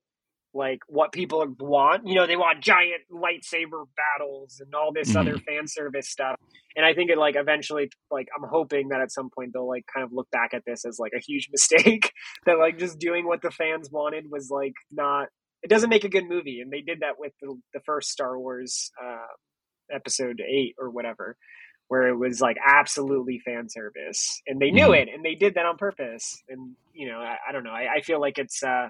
[0.54, 2.08] like what people want.
[2.08, 5.18] You know, they want giant lightsaber battles and all this mm-hmm.
[5.18, 6.36] other fan service stuff.
[6.76, 9.86] And I think it like eventually like I'm hoping that at some point they'll like
[9.94, 12.12] kind of look back at this as like a huge mistake
[12.46, 15.28] that like just doing what the fans wanted was like not
[15.63, 18.38] it doesn't make a good movie and they did that with the, the first Star
[18.38, 19.34] Wars uh
[19.94, 21.38] episode 8 or whatever
[21.88, 25.08] where it was like absolutely fan service and they knew mm-hmm.
[25.08, 27.95] it and they did that on purpose and you know i, I don't know I,
[27.97, 28.89] I, feel like it's uh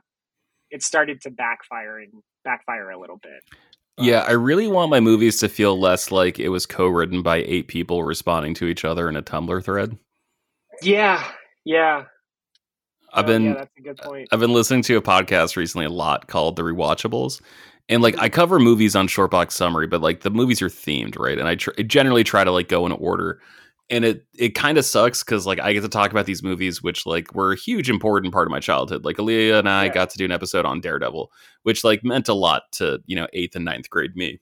[0.72, 2.12] it started to backfire and
[2.44, 3.44] backfire a little bit
[3.98, 7.68] yeah i really want my movies to feel less like it was co-written by eight
[7.68, 9.98] people responding to each other in a tumblr thread
[10.82, 11.24] yeah
[11.66, 12.06] yeah
[13.14, 14.28] I've been yeah, that's a good point.
[14.32, 17.42] I've been listening to a podcast recently a lot called The Rewatchables,
[17.90, 18.36] and like I mm-hmm.
[18.36, 21.38] cover movies on Shortbox Summary, but like the movies are themed, right?
[21.38, 23.42] And I tr- generally try to like go in order.
[23.90, 26.84] And it it kind of sucks because like I get to talk about these movies,
[26.84, 29.06] which like were a huge important part of my childhood.
[29.06, 29.94] Like Aaliyah and I yeah.
[29.94, 31.32] got to do an episode on Daredevil,
[31.64, 34.42] which like meant a lot to you know eighth and ninth grade me.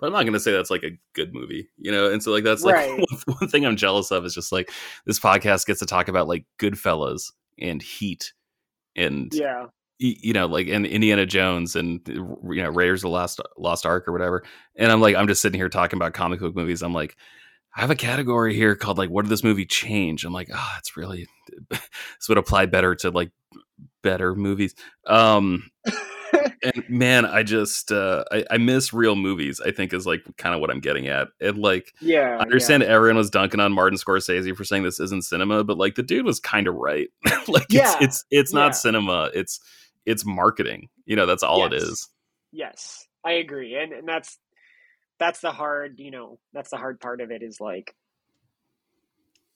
[0.00, 2.10] But I'm not going to say that's like a good movie, you know.
[2.10, 2.98] And so like that's like right.
[2.98, 4.70] one, one thing I'm jealous of is just like
[5.04, 8.32] this podcast gets to talk about like Goodfellas and Heat
[8.96, 9.66] and yeah
[9.98, 14.06] you know, like in Indiana Jones and you know Raiders of the Lost Lost Ark
[14.06, 14.44] or whatever.
[14.76, 16.82] And I'm like, I'm just sitting here talking about comic book movies.
[16.82, 17.16] I'm like,
[17.76, 20.24] I have a category here called like, what did this movie change?
[20.24, 21.26] I'm like, oh, it's really
[21.70, 23.30] this would apply better to like
[24.02, 24.74] better movies.
[25.06, 25.70] Um,
[26.62, 29.60] and man, I just uh, I, I, miss real movies.
[29.64, 31.28] I think is like kind of what I'm getting at.
[31.40, 32.90] And like, yeah, I understand yeah.
[32.90, 36.24] everyone was dunking on Martin Scorsese for saying this isn't cinema, but like the dude
[36.24, 37.08] was kind of right.
[37.48, 37.96] like, yeah.
[38.00, 38.72] it's it's it's not yeah.
[38.72, 39.30] cinema.
[39.34, 39.60] It's
[40.08, 40.88] it's marketing.
[41.04, 41.72] You know, that's all yes.
[41.72, 42.08] it is.
[42.50, 44.38] Yes, I agree, and and that's
[45.18, 45.98] that's the hard.
[45.98, 47.42] You know, that's the hard part of it.
[47.42, 47.94] Is like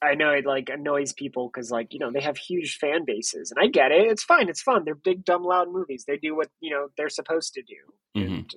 [0.03, 3.51] I know it like annoys people because like you know they have huge fan bases,
[3.51, 4.11] and I get it.
[4.11, 4.49] It's fine.
[4.49, 4.85] It's fun.
[4.85, 6.05] They're big, dumb, loud movies.
[6.07, 8.35] They do what you know they're supposed to do, mm-hmm.
[8.35, 8.55] and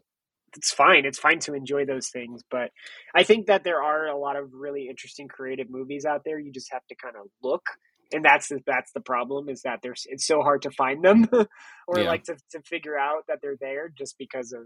[0.58, 1.05] it's fine.
[1.05, 2.43] It's fine to enjoy those things.
[2.49, 2.71] But
[3.15, 6.39] I think that there are a lot of really interesting, creative movies out there.
[6.39, 7.63] You just have to kind of look,
[8.15, 11.28] and that's the, that's the problem is that there's it's so hard to find them,
[11.88, 12.08] or yeah.
[12.08, 14.62] like to to figure out that they're there just because of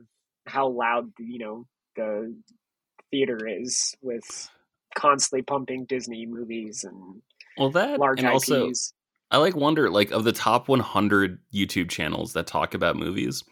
[0.45, 2.35] how loud you know the
[3.12, 4.49] theater is with
[4.95, 7.21] constantly pumping Disney movies and
[7.57, 8.51] well that large and IPs.
[8.51, 8.71] Also,
[9.31, 13.43] I like wonder like of the top 100 YouTube channels that talk about movies,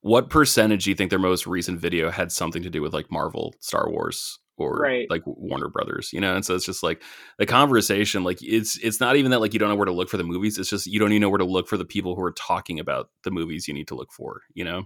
[0.00, 3.10] what percentage do you think their most recent video had something to do with like
[3.10, 5.10] Marvel, Star Wars, or right.
[5.10, 6.34] like Warner Brothers, you know?
[6.34, 7.02] And so it's just like
[7.38, 10.08] the conversation, like it's it's not even that like you don't know where to look
[10.08, 10.58] for the movies.
[10.58, 12.78] It's just you don't even know where to look for the people who are talking
[12.78, 14.84] about the movies you need to look for, you know?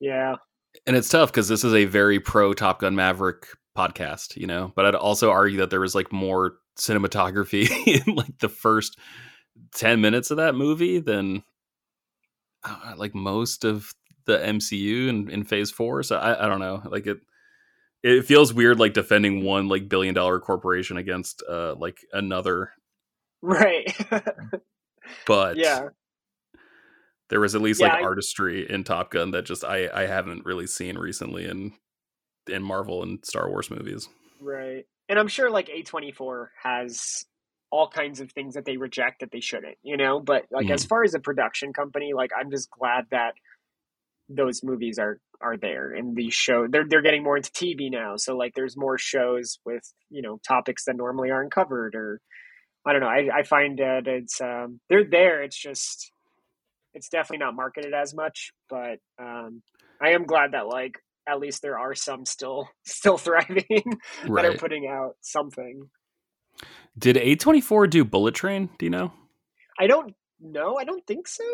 [0.00, 0.36] Yeah.
[0.86, 4.72] And it's tough because this is a very pro Top Gun Maverick podcast, you know.
[4.74, 7.68] But I'd also argue that there was like more cinematography
[8.06, 8.98] in like the first
[9.74, 11.42] 10 minutes of that movie than
[12.64, 13.92] uh, like most of
[14.26, 16.02] the MCU in, in phase four.
[16.02, 16.82] So I, I don't know.
[16.84, 17.18] Like it
[18.02, 22.72] it feels weird like defending one like billion dollar corporation against uh like another.
[23.42, 23.94] Right.
[25.26, 25.88] but yeah.
[27.28, 30.06] There was at least yeah, like I, artistry in Top Gun that just I I
[30.06, 31.72] haven't really seen recently in
[32.48, 34.08] in Marvel and Star Wars movies.
[34.40, 34.84] Right.
[35.08, 37.24] And I'm sure like A24 has
[37.70, 40.72] all kinds of things that they reject that they shouldn't, you know, but like mm.
[40.72, 43.34] as far as a production company, like I'm just glad that
[44.28, 48.16] those movies are are there in these show they're they're getting more into TV now.
[48.16, 52.20] So like there's more shows with, you know, topics that normally aren't covered or
[52.86, 53.08] I don't know.
[53.08, 55.42] I, I find that it's um they're there.
[55.42, 56.12] It's just
[56.92, 59.62] it's definitely not marketed as much, but um
[60.00, 60.98] I am glad that like
[61.28, 63.94] at least there are some still still thriving right.
[64.42, 65.88] that are putting out something.
[66.98, 68.68] Did A24 do Bullet Train?
[68.78, 69.12] Do you know?
[69.78, 70.76] I don't know.
[70.76, 71.44] I don't think so.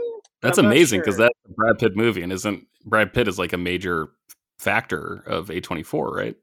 [0.42, 1.27] That's amazing because sure.
[1.27, 4.09] that's a Brad Pitt movie and isn't Brad Pitt is like a major
[4.59, 6.37] factor of A24, right?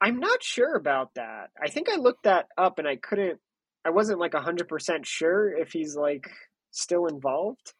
[0.00, 1.50] I'm not sure about that.
[1.62, 3.38] I think I looked that up and I couldn't
[3.84, 6.28] I wasn't like 100% sure if he's like
[6.70, 7.72] still involved.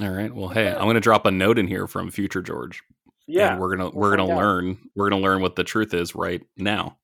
[0.00, 0.34] All right.
[0.34, 2.82] Well, hey, I'm going to drop a note in here from future George.
[3.30, 4.76] Yeah, and we're gonna we'll we're gonna learn out.
[4.96, 6.96] we're gonna learn what the truth is right now.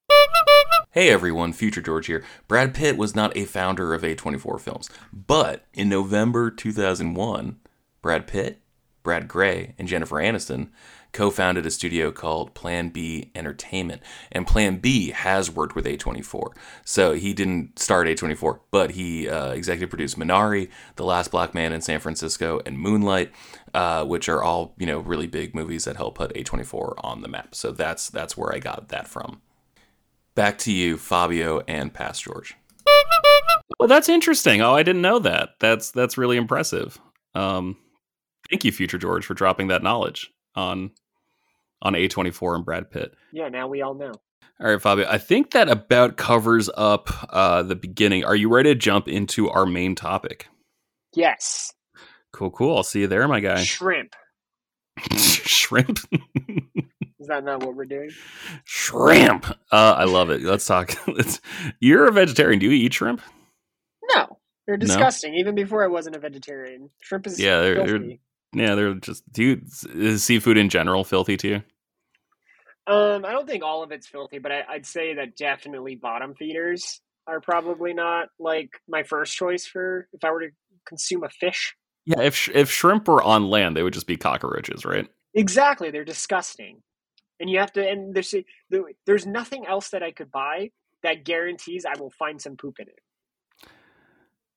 [0.91, 2.25] Hey everyone, Future George here.
[2.49, 7.59] Brad Pitt was not a founder of A24 Films, but in November 2001,
[8.01, 8.63] Brad Pitt,
[9.05, 10.71] Brad Grey, and Jennifer Aniston
[11.13, 14.03] co founded a studio called Plan B Entertainment.
[14.33, 16.49] And Plan B has worked with A24.
[16.85, 21.73] So he didn't start A24, but he uh, executive produced Minari, The Last Black Man
[21.73, 23.31] in San Francisco, and Moonlight.
[23.73, 27.29] Uh, which are all you know really big movies that help put A24 on the
[27.29, 27.55] map.
[27.55, 29.41] So that's that's where I got that from.
[30.37, 32.57] Back to you, Fabio and Past George.
[33.79, 34.61] Well, that's interesting.
[34.61, 35.51] Oh, I didn't know that.
[35.59, 37.01] That's that's really impressive.
[37.35, 37.77] Um,
[38.51, 40.91] thank you, Future George, for dropping that knowledge on
[41.83, 43.15] on A24 and Brad Pitt.
[43.33, 44.13] Yeah, now we all know.
[44.61, 45.07] All right, Fabio.
[45.09, 48.25] I think that about covers up uh, the beginning.
[48.25, 50.49] Are you ready to jump into our main topic?
[51.15, 51.73] Yes.
[52.33, 52.77] Cool, cool.
[52.77, 53.63] I'll see you there, my guy.
[53.63, 54.15] Shrimp.
[55.17, 55.99] Shrimp.
[57.25, 58.11] Is that not what we're doing?
[58.65, 59.47] Shrimp.
[59.73, 60.43] Uh, I love it.
[60.43, 60.95] Let's talk.
[61.81, 62.59] You're a vegetarian.
[62.61, 63.23] Do you eat shrimp?
[64.15, 65.33] No, they're disgusting.
[65.33, 65.39] No?
[65.39, 68.17] Even before I wasn't a vegetarian, shrimp is yeah, they're, they're
[68.55, 69.31] yeah, they're just.
[69.33, 69.63] Do you
[69.95, 71.63] is seafood in general filthy to you?
[72.87, 76.35] Um, I don't think all of it's filthy, but I, I'd say that definitely bottom
[76.35, 80.51] feeders are probably not like my first choice for if I were to
[80.87, 81.75] consume a fish.
[82.05, 85.09] Yeah, if if shrimp were on land, they would just be cockroaches, right?
[85.35, 86.83] Exactly, they're disgusting,
[87.41, 87.89] and you have to.
[87.89, 88.35] And there's
[89.07, 90.71] there's nothing else that I could buy
[91.03, 93.01] that guarantees I will find some poop in it.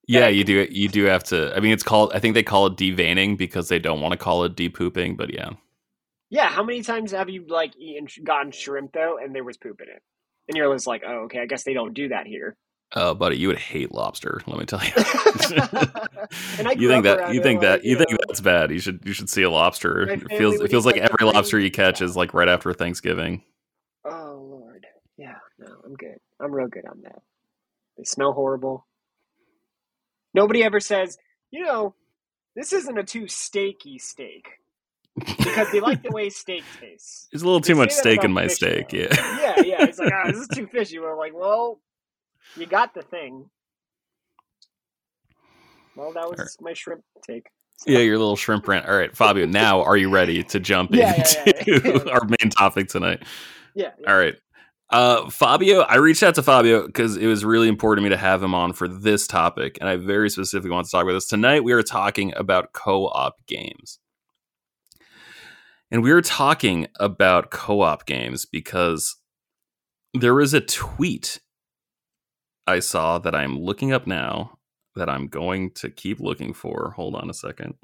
[0.07, 0.67] Yeah, you do.
[0.71, 1.53] You do have to.
[1.55, 2.11] I mean, it's called.
[2.13, 5.17] I think they call it deveining because they don't want to call it depooping.
[5.17, 5.51] But yeah.
[6.29, 6.47] Yeah.
[6.47, 9.89] How many times have you like eaten gotten shrimp though, and there was poop in
[9.89, 10.01] it,
[10.47, 12.55] and you're just like, oh, okay, I guess they don't do that here.
[12.95, 14.41] Oh, buddy, you would hate lobster.
[14.47, 14.91] Let me tell you.
[14.95, 18.71] you think that you think that you, think that's bad.
[18.71, 20.09] You should you should see a lobster.
[20.09, 23.43] It feels it feels like, like every lobster you catch is like right after Thanksgiving.
[24.05, 24.85] Oh lord,
[25.17, 26.17] yeah, no, I'm good.
[26.39, 27.19] I'm real good on that.
[27.97, 28.87] They smell horrible.
[30.37, 31.17] Nobody ever says,
[31.51, 31.95] you know,
[32.55, 34.47] this isn't a too steaky steak
[35.15, 37.27] because they like the way steak tastes.
[37.31, 38.89] There's a little They too much steak in my steak.
[38.89, 38.97] though.
[38.99, 39.07] Yeah.
[39.57, 39.83] yeah, yeah.
[39.85, 40.99] It's like, ah, this is too fishy.
[40.99, 41.79] We're like, well,
[42.55, 43.49] you got the thing.
[45.95, 46.51] Well, that was Alright.
[46.61, 47.47] my shrimp take.
[47.77, 48.87] So- Yeah, your little shrimp rant.
[48.87, 49.47] All right, Fabio.
[49.47, 52.11] Now, are you ready to jump Yeah, yeah, into yeah.
[52.11, 53.23] our main topic tonight?
[53.73, 54.11] yeah, yeah.
[54.11, 54.35] All right.
[54.89, 58.21] Uh, Fabio, I reached out to Fabio because it was really important to me to
[58.21, 61.27] have him on for this topic, and I very specifically want to talk about this
[61.27, 61.63] tonight.
[61.63, 63.99] We are talking about co-op games,
[65.91, 69.17] and we are talking about co-op games because
[70.13, 71.41] there was a tweet
[72.65, 74.57] I saw that I'm looking up now
[74.95, 76.93] that I'm going to keep looking for.
[76.95, 77.75] Hold on a second.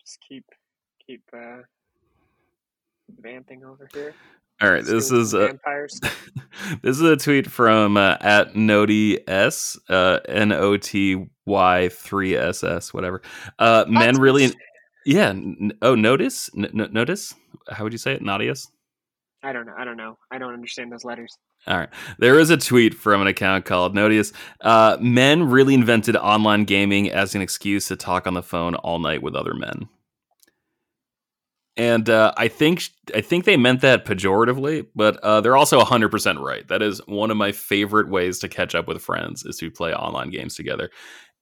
[0.00, 0.44] Just keep,
[1.06, 1.62] keep uh,
[3.20, 4.14] vamping over here.
[4.60, 5.52] All right, this is uh,
[6.82, 12.36] this is a tweet from uh, at Noti S uh, N O T Y three
[12.36, 13.20] S S whatever.
[13.58, 14.52] Uh, men really,
[15.04, 15.30] yeah.
[15.30, 17.34] N- oh, notice, N- notice.
[17.68, 18.22] How would you say it?
[18.22, 18.68] Naughtius.
[19.42, 19.74] I don't know.
[19.76, 20.16] I don't know.
[20.30, 21.36] I don't understand those letters.
[21.66, 21.88] All right.
[22.18, 24.32] There is a tweet from an account called Notius.
[24.60, 28.98] Uh, men really invented online gaming as an excuse to talk on the phone all
[28.98, 29.88] night with other men.
[31.76, 32.84] And uh, I think
[33.14, 36.66] I think they meant that pejoratively, but uh, they're also 100% right.
[36.68, 39.92] That is one of my favorite ways to catch up with friends is to play
[39.92, 40.90] online games together.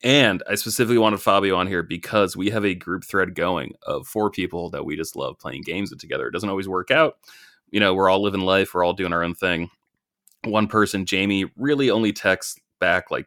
[0.02, 4.06] And I specifically wanted Fabio on here because we have a group thread going of
[4.06, 6.26] four people that we just love playing games with together.
[6.26, 7.18] It doesn't always work out.
[7.70, 9.70] You know, we're all living life, we're all doing our own thing
[10.44, 13.26] one person, Jamie, really only texts back like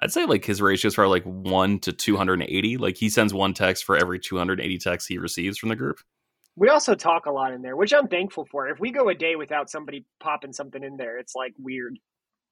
[0.00, 2.76] I'd say like his ratios are like one to two hundred and eighty.
[2.76, 5.70] Like he sends one text for every two hundred and eighty texts he receives from
[5.70, 6.00] the group.
[6.56, 8.68] We also talk a lot in there, which I'm thankful for.
[8.68, 11.98] If we go a day without somebody popping something in there, it's like weird.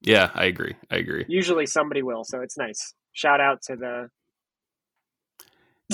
[0.02, 0.74] Yeah, I agree.
[0.90, 1.24] I agree.
[1.28, 2.94] Usually somebody will, so it's nice.
[3.12, 4.08] Shout out to the.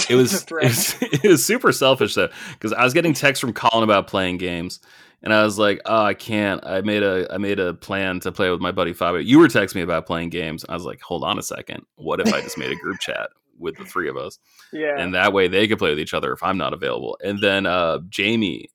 [0.09, 3.53] It was it was, it was super selfish though because I was getting texts from
[3.53, 4.81] Colin about playing games,
[5.23, 6.65] and I was like, "Oh, I can't.
[6.65, 9.21] I made a I made a plan to play with my buddy Fabio.
[9.21, 10.65] You were texting me about playing games.
[10.69, 11.85] I was like, hold on a second.
[11.97, 14.39] What if I just made a group chat with the three of us?"
[14.73, 14.99] yeah.
[14.99, 17.17] and that way they could play with each other if I'm not available.
[17.23, 18.69] And then uh, Jamie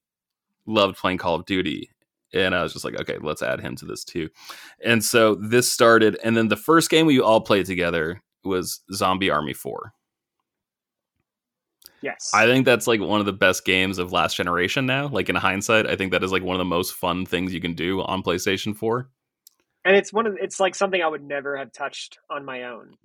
[0.66, 1.90] loved playing Call of Duty,
[2.34, 4.30] and I was just like, okay, let's add him to this too.
[4.84, 9.30] And so this started, and then the first game we all played together was Zombie
[9.30, 9.94] Army Four.
[12.02, 12.32] Yes.
[12.34, 15.08] I think that's like one of the best games of last generation now.
[15.08, 17.62] Like in hindsight, I think that is like one of the most fun things you
[17.62, 19.10] can do on PlayStation Four.
[19.86, 22.96] and it's one of it's like something I would never have touched on my own.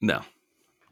[0.00, 0.22] No,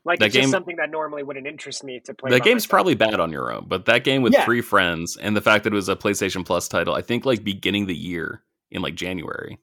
[0.04, 2.30] Like That it's game- just something that normally wouldn't interest me to play.
[2.30, 2.70] that game's myself.
[2.70, 4.44] probably bad on your own, but that game with Yeah.
[4.44, 7.44] three friends and the fact that it was a PlayStation Plus title, I think like
[7.44, 9.58] beginning the year in like January.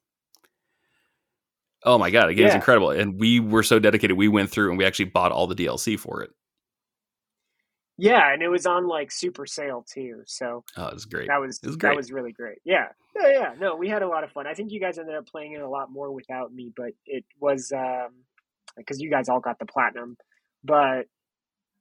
[1.84, 2.56] Oh my god, the game's Yeah.
[2.56, 2.90] incredible.
[2.92, 5.98] And we were so dedicated, we went through and we actually bought all the DLC
[5.98, 6.32] for it.
[8.00, 10.22] Yeah, and it was on like super sale too.
[10.28, 11.28] So Oh, it was great.
[11.28, 12.60] that was, was that was really great.
[12.64, 12.90] Yeah.
[13.16, 13.54] Yeah, yeah.
[13.60, 14.46] No, we had a lot of fun.
[14.46, 17.26] I think you guys ended up playing it a lot more without me, but it
[17.40, 18.10] was um
[18.76, 20.16] because you guys all got the platinum.
[20.64, 21.08] But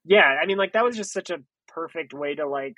[0.07, 2.77] yeah, I mean like that was just such a perfect way to like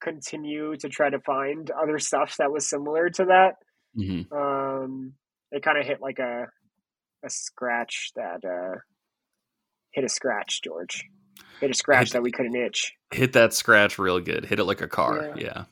[0.00, 3.54] continue to try to find other stuff that was similar to that.
[3.98, 4.30] Mhm.
[4.32, 5.14] Um
[5.50, 6.46] it kind of hit like a
[7.24, 8.78] a scratch that uh
[9.92, 11.04] hit a scratch, George.
[11.60, 12.92] Hit a scratch Hit- that we couldn't itch.
[13.12, 14.44] Hit that scratch real good.
[14.44, 15.32] Hit it like a car.
[15.36, 15.42] Yeah.
[15.44, 15.64] Yeah.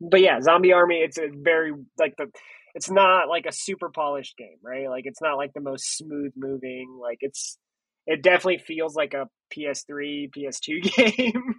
[0.00, 0.96] but yeah, Zombie Army.
[0.96, 2.26] It's a very like the.
[2.74, 4.88] It's not like a super polished game, right?
[4.88, 6.98] Like it's not like the most smooth moving.
[7.00, 7.58] Like it's.
[8.06, 11.54] It definitely feels like a PS3, PS2 game.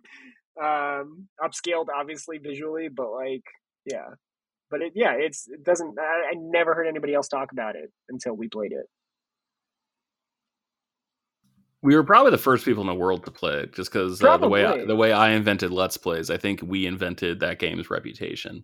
[0.62, 3.44] um, upscaled, obviously visually, but like
[3.86, 4.08] yeah,
[4.70, 5.98] but it yeah, it's it doesn't.
[6.00, 8.88] I, I never heard anybody else talk about it until we played it.
[11.84, 14.38] We were probably the first people in the world to play it just because uh,
[14.38, 17.90] the way I, the way I invented Let's Plays, I think we invented that game's
[17.90, 18.64] reputation.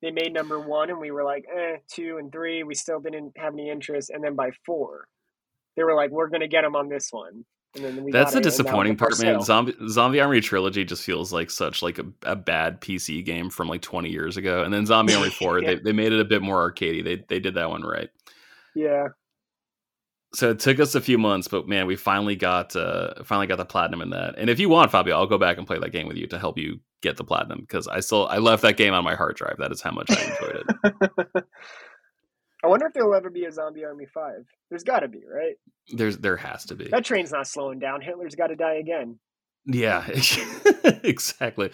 [0.00, 2.62] They made number one, and we were like, eh, two and three.
[2.62, 5.08] We still didn't have any interest, and then by four,
[5.76, 7.44] they were like, we're gonna get them on this one.
[7.76, 9.42] And then we That's the it, and now disappointing part, man.
[9.42, 13.68] Zombie Zombie Army Trilogy just feels like such like a, a bad PC game from
[13.68, 14.62] like 20 years ago.
[14.62, 15.74] And then Zombie Army 4, Yeah.
[15.74, 17.04] they, they made it a bit more arcadey.
[17.04, 18.08] They they did that one right.
[18.74, 19.08] Yeah,
[20.34, 23.56] So it took us a few months, but man, we finally got uh finally got
[23.56, 24.34] the platinum in that.
[24.36, 26.38] And if you want, Fabio, I'll go back and play that game with you to
[26.38, 29.36] help you get the platinum because I still I left that game on my hard
[29.36, 29.56] drive.
[29.58, 31.44] That is how much I enjoyed it.
[32.64, 34.46] I wonder if there'll ever be a Zombie Army Five.
[34.70, 35.54] There's got to be, right?
[35.92, 36.88] There's there has to be.
[36.88, 38.00] That train's not slowing down.
[38.00, 39.18] Hitler's got to die again.
[39.66, 40.06] Yeah,
[41.02, 41.70] exactly.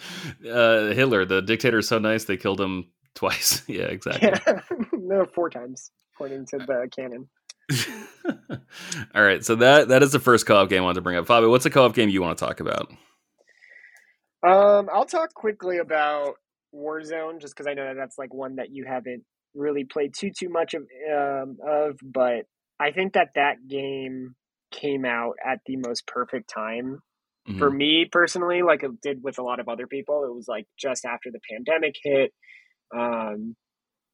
[0.49, 3.63] Uh, Hitler, the dictator, is so nice they killed him twice.
[3.67, 4.29] yeah, exactly.
[4.29, 4.61] Yeah,
[4.93, 7.29] no, four times according to the canon.
[9.15, 11.27] All right, so that that is the first co-op game I wanted to bring up.
[11.27, 12.91] Fabio, what's a co-op game you want to talk about?
[14.43, 16.35] Um, I'll talk quickly about
[16.73, 19.23] Warzone, just because I know that that's like one that you haven't
[19.53, 21.97] really played too too much of, um, of.
[22.03, 22.45] But
[22.79, 24.35] I think that that game
[24.71, 26.99] came out at the most perfect time
[27.47, 27.59] mm-hmm.
[27.59, 28.61] for me personally.
[28.61, 30.23] Like it did with a lot of other people.
[30.23, 32.31] It was like just after the pandemic hit.
[32.95, 33.55] Um,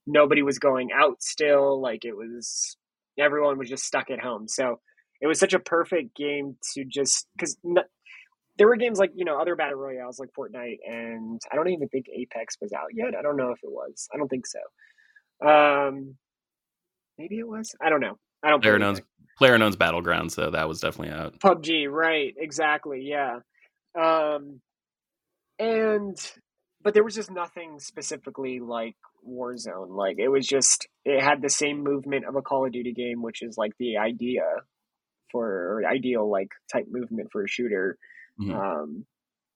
[0.05, 1.81] nobody was going out still.
[1.81, 2.77] Like it was,
[3.19, 4.47] everyone was just stuck at home.
[4.47, 4.79] So
[5.21, 7.57] it was such a perfect game to just because
[8.57, 11.87] there were games like you know other battle royales like Fortnite, and I don't even
[11.89, 13.15] think Apex was out yet.
[13.17, 14.07] I don't know if it was.
[14.13, 15.47] I don't think so.
[15.47, 16.15] Um,
[17.17, 17.75] maybe it was.
[17.81, 18.17] I don't know.
[18.43, 18.61] I don't.
[18.61, 19.01] Player knows.
[19.39, 21.39] PlayerUnknown's Battlegrounds, so that was definitely out.
[21.39, 22.33] PUBG, right?
[22.37, 23.03] Exactly.
[23.03, 23.39] Yeah.
[23.99, 24.61] Um,
[25.59, 26.17] and
[26.81, 28.95] but there was just nothing specifically like
[29.27, 29.89] Warzone.
[29.89, 33.21] Like it was just it had the same movement of a Call of Duty game,
[33.21, 34.43] which is like the idea
[35.31, 37.97] for ideal like type movement for a shooter.
[38.39, 38.55] Mm-hmm.
[38.55, 39.05] Um,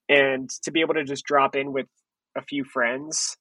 [0.09, 1.88] and to be able to just drop in with
[2.36, 3.38] a few friends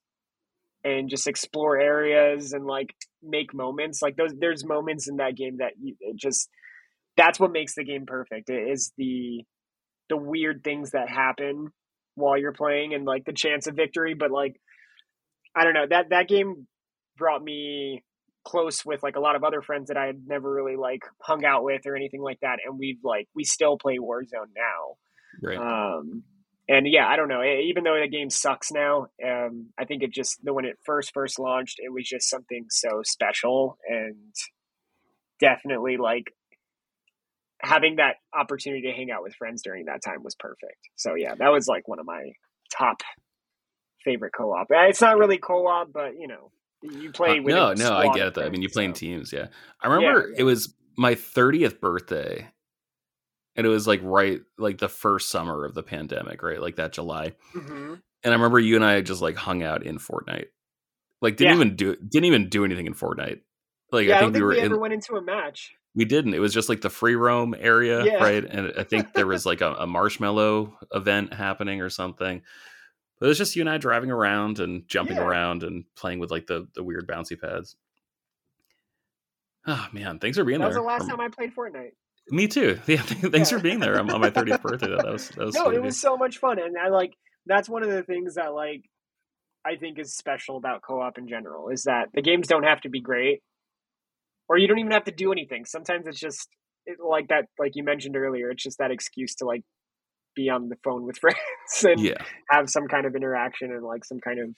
[0.84, 5.58] and just explore areas and like make moments like those there's moments in that game
[5.58, 6.48] that you just
[7.16, 9.44] that's what makes the game perfect it is the
[10.08, 11.68] the weird things that happen
[12.14, 14.58] while you're playing and like the chance of victory but like
[15.55, 16.66] i don't know that that game
[17.16, 18.03] brought me
[18.44, 21.44] close with like a lot of other friends that i had never really like hung
[21.44, 24.96] out with or anything like that and we've like we still play warzone now
[25.42, 25.59] Right.
[25.59, 26.22] Um,
[26.68, 27.42] and yeah, I don't know.
[27.42, 31.12] Even though the game sucks now, um, I think it just the when it first
[31.12, 34.34] first launched, it was just something so special and
[35.40, 36.32] definitely like
[37.61, 40.78] having that opportunity to hang out with friends during that time was perfect.
[40.96, 42.30] So yeah, that was like one of my
[42.76, 43.03] top
[44.05, 44.66] favorite co-op.
[44.70, 46.51] It's not really co-op, but you know,
[46.82, 48.34] you play uh, with no, no, I get it.
[48.34, 48.44] Though.
[48.44, 49.32] I mean, you play in teams.
[49.32, 49.46] Yeah,
[49.80, 50.40] I remember yeah, yeah.
[50.40, 52.51] it was my 30th birthday
[53.57, 56.61] and it was like right like the first summer of the pandemic, right?
[56.61, 57.32] Like that July.
[57.55, 57.94] Mm-hmm.
[58.22, 60.46] And I remember you and I just like hung out in Fortnite.
[61.20, 61.64] Like didn't yeah.
[61.64, 63.40] even do didn't even do anything in Fortnite.
[63.92, 65.74] Like I think, I think we were we ever in, went into a match.
[65.94, 66.34] We didn't.
[66.34, 68.44] It was just like the free roam area, right?
[68.44, 72.42] And I think there was like a, a marshmallow event happening or something.
[73.20, 75.24] But it was just you and I driving around and jumping yeah.
[75.24, 77.76] around and playing with like the the weird bouncy pads.
[79.66, 80.74] Oh man, thanks for being that there.
[80.74, 81.92] That was the last time I played Fortnite.
[82.30, 82.78] Me too.
[82.86, 83.58] Yeah, thanks yeah.
[83.58, 84.88] for being there on, my 30th birthday.
[84.88, 87.12] That was, that was no, it was so much fun, and I like
[87.46, 88.84] that's one of the things that like
[89.66, 92.88] I think is special about co-op in general is that the games don't have to
[92.88, 93.42] be great,
[94.48, 95.66] or you don't even have to do anything.
[95.66, 96.48] Sometimes it's just
[96.86, 98.50] it, like that, like you mentioned earlier.
[98.50, 99.62] It's just that excuse to like
[100.34, 101.38] be on the phone with friends
[101.82, 102.22] and yeah.
[102.48, 104.54] have some kind of interaction and like some kind of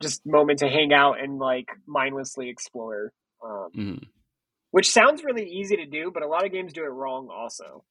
[0.00, 3.12] just moment to hang out and like mindlessly explore.
[3.44, 4.04] Um, mm-hmm
[4.72, 7.84] which sounds really easy to do, but a lot of games do it wrong also.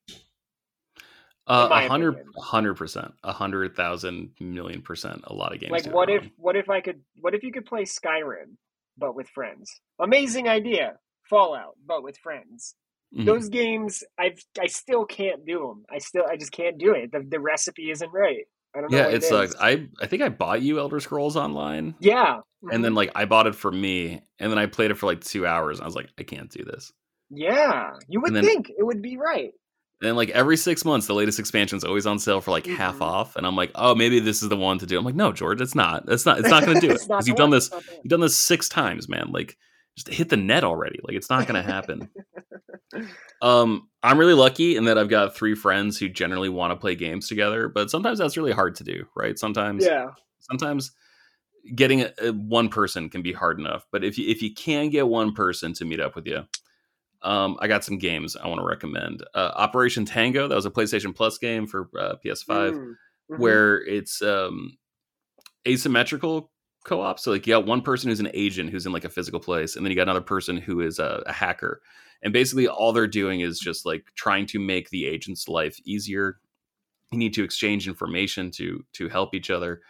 [1.48, 5.22] Uh, a hundred, hundred percent, a hundred thousand million percent.
[5.26, 5.72] A lot of games.
[5.72, 8.58] Like, what if, what if I could, what if you could play Skyrim,
[8.98, 9.80] but with friends?
[10.00, 10.98] Amazing idea.
[11.30, 12.76] Fallout, but with friends.
[13.14, 13.26] Mm-hmm.
[13.26, 15.84] Those games, I've, I still can't do them.
[15.94, 17.12] I still, I just can't do it.
[17.12, 18.46] The, the recipe isn't right.
[18.76, 18.98] I don't know.
[18.98, 21.96] Yeah, it's it like I I think I bought you Elder Scrolls Online.
[22.00, 22.38] Yeah.
[22.38, 22.70] Mm-hmm.
[22.72, 22.98] And then mm-hmm.
[22.98, 25.80] like I bought it for me and then I played it for like 2 hours
[25.80, 26.92] and I was like I can't do this.
[27.30, 27.92] Yeah.
[28.08, 29.52] You would then, think it would be right.
[30.02, 32.76] And like every 6 months the latest expansion is always on sale for like mm-hmm.
[32.76, 35.16] half off and I'm like, "Oh, maybe this is the one to do." I'm like,
[35.16, 36.06] "No, George, it's not.
[36.08, 38.38] It's not it's not going to do it." Cuz you've done this you've done this
[38.38, 39.32] 6 times, man.
[39.32, 39.58] Like
[39.98, 41.00] just hit the net already.
[41.04, 42.10] Like it's not going to happen.
[43.42, 46.96] Um, I'm really lucky in that I've got three friends who generally want to play
[46.96, 49.38] games together, but sometimes that's really hard to do, right?
[49.38, 50.08] Sometimes, yeah.
[50.40, 50.92] Sometimes
[51.76, 54.90] getting a, a, one person can be hard enough, but if you if you can
[54.90, 56.44] get one person to meet up with you,
[57.22, 59.24] um, I got some games I want to recommend.
[59.36, 63.42] Uh, Operation Tango, that was a PlayStation Plus game for uh, PS5, mm, mm-hmm.
[63.42, 64.78] where it's um,
[65.68, 66.52] asymmetrical
[66.84, 67.20] co-op.
[67.20, 69.76] So like you got one person who's an agent who's in like a physical place,
[69.76, 71.82] and then you got another person who is a, a hacker.
[72.24, 76.38] And basically all they're doing is just like trying to make the agent's life easier.
[77.12, 79.82] You need to exchange information to to help each other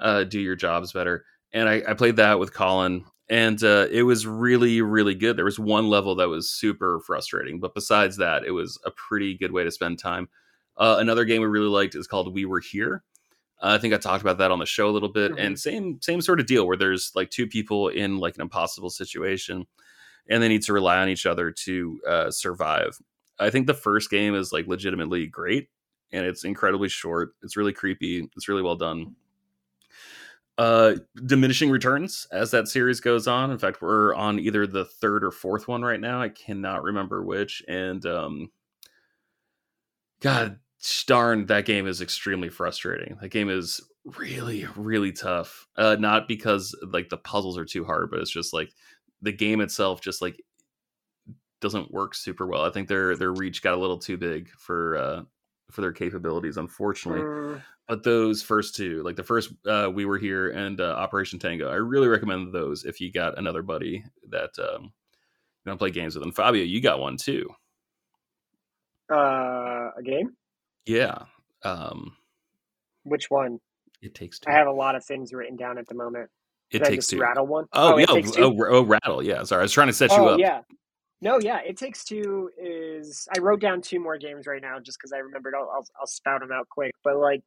[0.00, 1.24] uh, do your jobs better.
[1.52, 5.36] And I, I played that with Colin, and uh, it was really really good.
[5.36, 9.36] There was one level that was super frustrating, but besides that, it was a pretty
[9.36, 10.28] good way to spend time.
[10.76, 13.04] Uh, another game we really liked is called We Were Here
[13.64, 15.40] I think I talked about that on the show a little bit, mm-hmm.
[15.40, 18.90] and same same sort of deal where there's like two people in like an impossible
[18.90, 19.66] situation,
[20.28, 22.98] and they need to rely on each other to uh, survive.
[23.38, 25.68] I think the first game is like legitimately great,
[26.12, 27.34] and it's incredibly short.
[27.42, 28.28] It's really creepy.
[28.36, 29.16] It's really well done.
[30.56, 30.94] uh
[31.26, 35.32] diminishing returns as that series goes on in fact we're on either the third or
[35.32, 38.48] fourth one right now i cannot remember which and um
[40.20, 40.58] god
[41.06, 43.80] darn that game is extremely frustrating that game is
[44.18, 48.52] really really tough uh not because like the puzzles are too hard but it's just
[48.52, 48.70] like
[49.24, 50.40] the game itself just like
[51.60, 54.96] doesn't work super well i think their their reach got a little too big for
[54.96, 55.22] uh
[55.70, 57.62] for their capabilities unfortunately mm.
[57.88, 61.70] but those first two like the first uh we were here and uh, operation tango
[61.70, 64.92] i really recommend those if you got another buddy that um
[65.64, 67.48] you want to play games with and fabio you got one too
[69.10, 70.36] uh a game
[70.84, 71.16] yeah
[71.62, 72.14] um
[73.04, 73.58] which one
[74.04, 74.50] it takes two.
[74.50, 76.30] I have a lot of things written down at the moment.
[76.74, 77.20] It Did takes two.
[77.20, 77.66] Rattle one.
[77.72, 78.06] Oh, oh yeah.
[78.38, 79.22] Oh, oh, rattle.
[79.22, 79.44] Yeah.
[79.44, 80.40] Sorry, I was trying to set you oh, up.
[80.40, 80.62] Yeah.
[81.20, 81.60] No, yeah.
[81.64, 83.28] It takes two is.
[83.34, 85.54] I wrote down two more games right now just because I remembered.
[85.56, 86.90] I'll, I'll I'll spout them out quick.
[87.04, 87.42] But like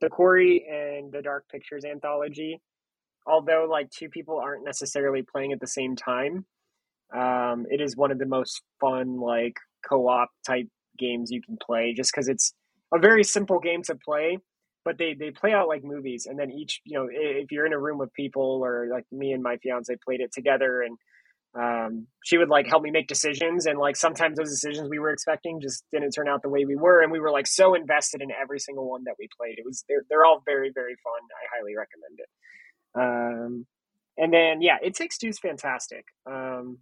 [0.00, 2.60] the Quarry and the Dark Pictures anthology,
[3.24, 6.44] although like two people aren't necessarily playing at the same time,
[7.16, 9.58] um, it is one of the most fun like
[9.88, 10.66] co-op type
[10.98, 11.94] games you can play.
[11.96, 12.52] Just because it's
[12.92, 14.38] a very simple game to play
[14.86, 17.72] but they they play out like movies and then each you know if you're in
[17.72, 20.96] a room with people or like me and my fiance played it together and
[21.58, 25.10] um, she would like help me make decisions and like sometimes those decisions we were
[25.10, 28.22] expecting just didn't turn out the way we were and we were like so invested
[28.22, 29.58] in every single one that we played.
[29.58, 31.22] It was they're, they're all very very fun.
[31.34, 32.30] I highly recommend it.
[32.94, 33.66] Um,
[34.16, 36.04] and then yeah it takes two's fantastic.
[36.30, 36.78] Um,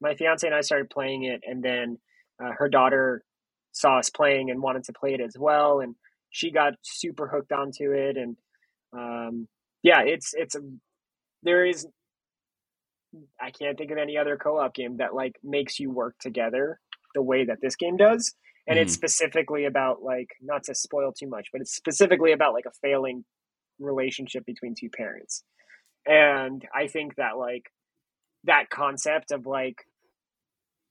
[0.00, 1.98] my fiance and i started playing it and then
[2.42, 3.22] uh, her daughter
[3.72, 5.94] saw us playing and wanted to play it as well and
[6.30, 8.36] she got super hooked onto it, and
[8.92, 9.48] um,
[9.82, 10.60] yeah, it's it's a
[11.42, 11.86] there is
[13.40, 16.80] I can't think of any other co-op game that like makes you work together
[17.14, 18.34] the way that this game does.
[18.66, 18.82] And mm.
[18.82, 19.06] it's mm-hmm.
[19.06, 23.24] specifically about like not to spoil too much, but it's specifically about like a failing
[23.78, 25.42] relationship between two parents.
[26.06, 27.64] And I think that like
[28.44, 29.76] that concept of like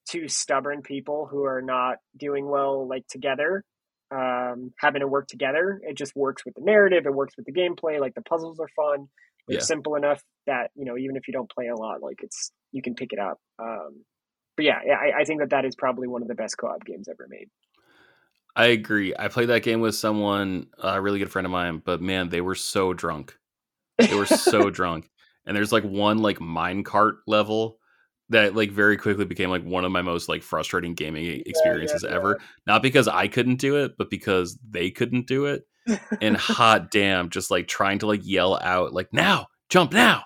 [0.09, 3.63] two stubborn people who are not doing well like together
[4.11, 5.81] um, having to work together.
[5.83, 7.05] It just works with the narrative.
[7.05, 7.99] It works with the gameplay.
[7.99, 9.07] Like the puzzles are fun.
[9.47, 9.63] They're yeah.
[9.63, 12.81] simple enough that you know even if you don't play a lot, like it's you
[12.81, 13.39] can pick it up.
[13.57, 14.03] Um,
[14.55, 17.07] but yeah, I, I think that that is probably one of the best co-op games
[17.07, 17.47] ever made.
[18.55, 19.13] I agree.
[19.17, 22.41] I played that game with someone, a really good friend of mine, but man, they
[22.41, 23.37] were so drunk.
[23.97, 25.09] They were so drunk.
[25.45, 27.78] And there's like one like minecart level
[28.29, 32.11] that like very quickly became like one of my most like frustrating gaming experiences yeah,
[32.11, 32.37] yeah, ever.
[32.39, 32.45] Yeah.
[32.67, 35.63] Not because I couldn't do it, but because they couldn't do it.
[36.21, 40.23] and hot damn, just like trying to like yell out like now, jump now.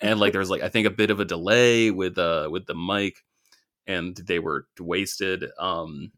[0.00, 2.66] And like there was like I think a bit of a delay with uh with
[2.66, 3.24] the mic
[3.86, 5.46] and they were wasted.
[5.58, 6.12] Um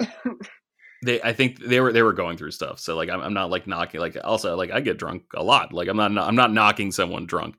[1.04, 2.80] they I think they were they were going through stuff.
[2.80, 5.72] So like I'm, I'm not like knocking like also like I get drunk a lot.
[5.72, 7.56] Like I'm not I'm not knocking someone drunk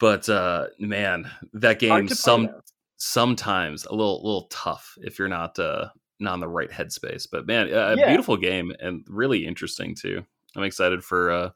[0.00, 2.48] but uh, man, that game some
[2.96, 5.88] sometimes a little little tough if you're not uh,
[6.18, 7.28] not in the right headspace.
[7.30, 8.08] But man, a yeah.
[8.08, 10.24] beautiful game and really interesting too.
[10.56, 11.50] I'm excited for uh,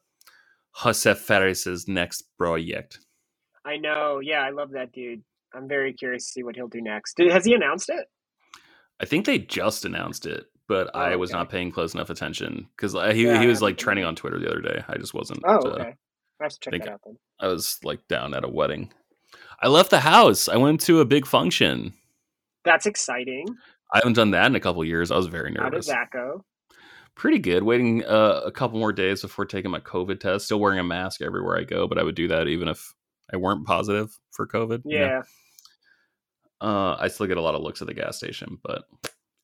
[0.80, 3.00] Josef Fares's next project.
[3.64, 4.20] I know.
[4.22, 5.22] Yeah, I love that dude.
[5.54, 7.16] I'm very curious to see what he'll do next.
[7.16, 8.06] Did, has he announced it?
[9.00, 11.38] I think they just announced it, but oh, I was okay.
[11.38, 14.38] not paying close enough attention because uh, he yeah, he was like trending on Twitter
[14.38, 14.84] the other day.
[14.88, 15.40] I just wasn't.
[15.44, 15.94] Oh, uh, okay.
[16.40, 17.16] I have to check that out then.
[17.40, 18.92] I was like down at a wedding.
[19.60, 20.48] I left the house.
[20.48, 21.94] I went to a big function.
[22.64, 23.46] That's exciting.
[23.92, 25.10] I haven't done that in a couple years.
[25.10, 25.88] I was very nervous.
[25.88, 26.44] How did that go?
[27.14, 27.62] Pretty good.
[27.62, 30.46] Waiting uh, a couple more days before taking my COVID test.
[30.46, 32.92] Still wearing a mask everywhere I go, but I would do that even if
[33.32, 34.82] I weren't positive for COVID.
[34.84, 35.22] Yeah.
[36.60, 38.84] Uh, I still get a lot of looks at the gas station, but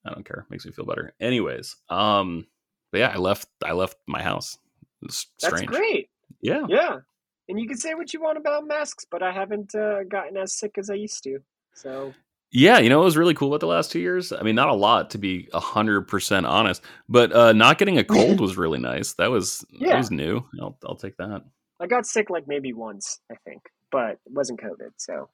[0.05, 0.47] I don't care.
[0.51, 1.13] Makes me feel better.
[1.21, 2.47] Anyways, um,
[2.91, 3.49] but yeah, I left.
[3.65, 4.59] I left my house.
[5.03, 5.67] It's strange.
[5.69, 6.10] That's great.
[6.41, 6.63] Yeah.
[6.69, 6.99] Yeah.
[7.49, 10.53] And you can say what you want about masks, but I haven't uh, gotten as
[10.53, 11.39] sick as I used to.
[11.75, 12.15] So.
[12.53, 14.33] Yeah, you know, it was really cool about the last two years.
[14.33, 18.05] I mean, not a lot to be hundred percent honest, but uh, not getting a
[18.05, 19.13] cold was really nice.
[19.15, 19.91] That was yeah.
[19.91, 20.45] that was new.
[20.61, 21.45] I'll I'll take that.
[21.79, 23.63] I got sick like maybe once, I think,
[23.93, 25.29] but it wasn't COVID, so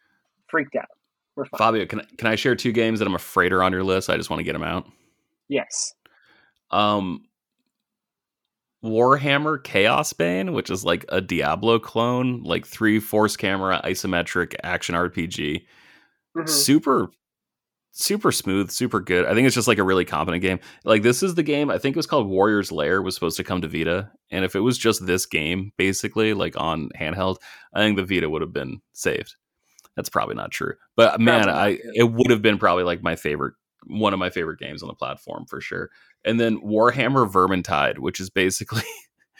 [0.48, 0.88] freaked out.
[1.36, 1.58] We're fine.
[1.58, 4.10] Fabio, can can I share two games that I'm afraid are on your list?
[4.10, 4.86] I just want to get them out.
[5.48, 5.94] Yes.
[6.70, 7.25] Um,
[8.86, 15.64] Warhammer Chaosbane, which is like a Diablo clone, like three force camera isometric action RPG.
[16.36, 16.46] Mm-hmm.
[16.48, 17.10] Super
[17.98, 19.24] super smooth, super good.
[19.24, 20.60] I think it's just like a really competent game.
[20.84, 23.44] Like this is the game I think it was called Warrior's Lair was supposed to
[23.44, 27.38] come to Vita, and if it was just this game basically like on handheld,
[27.74, 29.34] I think the Vita would have been saved.
[29.96, 30.74] That's probably not true.
[30.94, 33.54] But man, I it would have been probably like my favorite
[33.86, 35.90] one of my favorite games on the platform for sure.
[36.24, 38.82] And then Warhammer Vermintide, which is basically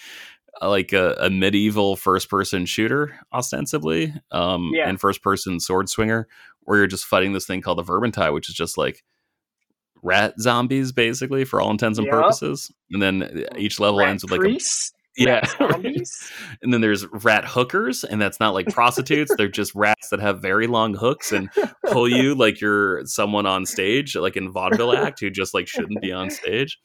[0.63, 4.89] like a, a medieval first person shooter, ostensibly, um, Yeah.
[4.89, 6.29] and first person sword swinger,
[6.61, 9.03] where you're just fighting this thing called the Vermintide, which is just like
[10.03, 12.15] rat zombies, basically, for all intents and Yep.
[12.15, 12.71] purposes.
[12.93, 16.31] And then uh, each level Rat ends with like a priests, yeah, zombies.
[16.63, 19.35] and then there's rat hookers, and that's not like prostitutes.
[19.37, 21.49] They're just rats that have very long hooks and
[21.87, 26.01] pull you like you're someone on stage, like in vaudeville act who just like shouldn't
[26.03, 26.79] be on stage.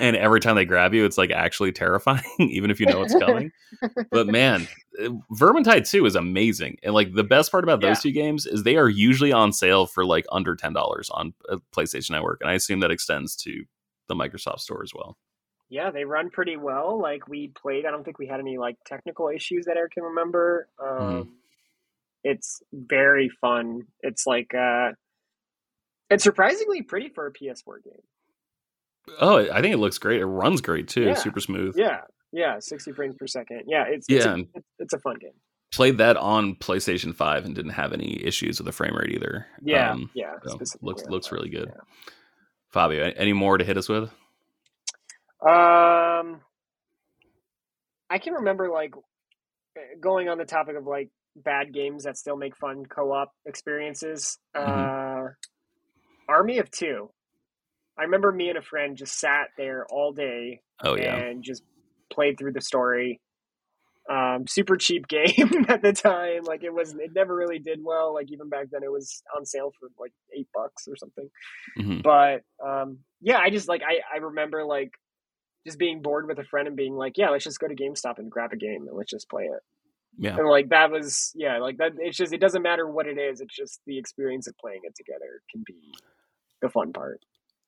[0.00, 3.16] And every time they grab you, it's like actually terrifying, even if you know it's
[3.18, 3.50] coming.
[4.12, 4.68] but man,
[5.02, 6.76] uh, Vermintide 2 is amazing.
[6.84, 8.02] And like the best part about those Yeah.
[8.02, 12.10] two games is they are usually on sale for like under $10 on uh, PlayStation
[12.12, 12.40] Network.
[12.42, 13.64] And I assume that extends to
[14.06, 15.18] the Microsoft Store as well.
[15.68, 17.00] Yeah, they run pretty well.
[17.00, 20.02] Like we played, I don't think we had any like technical issues that I can
[20.04, 20.68] remember.
[20.82, 21.28] Um, Mhm.
[22.24, 23.82] It's very fun.
[24.00, 24.92] It's like uh,
[26.10, 28.02] it's surprisingly pretty for a PS4 game.
[29.20, 30.20] Oh, I think it looks great.
[30.20, 31.04] It runs great too.
[31.04, 31.14] Yeah.
[31.14, 31.76] Super smooth.
[31.78, 32.00] Yeah,
[32.32, 33.62] yeah, sixty frames per second.
[33.66, 35.32] Yeah, it's it's, Yeah, a, it's, it's a fun game.
[35.72, 39.46] Played that on PlayStation 5 and didn't have any issues with the frame rate either.
[39.62, 41.68] Yeah, Um, yeah, so looks looks that, really good.
[41.74, 41.82] yeah.
[42.72, 44.10] Fabio, any more to hit us with?
[45.40, 46.40] Um,
[48.10, 48.94] I can remember like
[50.00, 54.38] going on the topic of like bad games that still make fun co-op experiences.
[54.54, 55.26] Uh,
[56.28, 57.10] Army of Two.
[57.98, 61.16] I remember me and a friend just sat there all day Oh yeah.
[61.16, 61.62] and just
[62.12, 63.20] played through the story.
[64.10, 66.44] Um, super cheap game at the time.
[66.44, 68.14] Like it was, it never really did well.
[68.14, 71.28] Like even back then, it was on sale for like eight bucks or something
[71.78, 72.02] Mhm.
[72.02, 74.92] but um yeah i just like i i remember like
[75.66, 78.18] just being bored with a friend and being like yeah let's just go to gamestop
[78.18, 79.60] and grab a game and let's just play it
[80.18, 80.36] Yeah.
[80.36, 83.40] and like that was yeah like that it's just it doesn't matter what it is
[83.40, 85.74] it's just the experience of playing it together can be
[86.62, 87.20] the fun part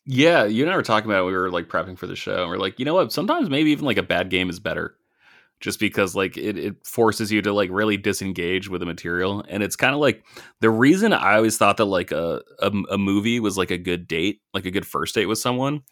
[0.07, 2.43] Yeah, you and I were talking about it, we were like prepping for the show,
[2.43, 3.13] and we're like, you know what?
[3.13, 4.97] Sometimes maybe even like a bad game is better,
[5.61, 9.63] just because like it, it forces you to like really disengage with the material, and
[9.63, 10.25] it's kind of like
[10.61, 14.09] the reason I always thought that like a, a a movie was like a good
[14.09, 15.83] date, like a good first date with someone,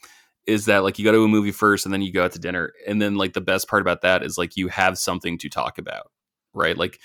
[0.48, 2.38] is that like you go to a movie first and then you go out to
[2.40, 5.48] dinner, and then like the best part about that is like you have something to
[5.48, 6.10] talk about,
[6.54, 6.76] right?
[6.76, 6.98] Like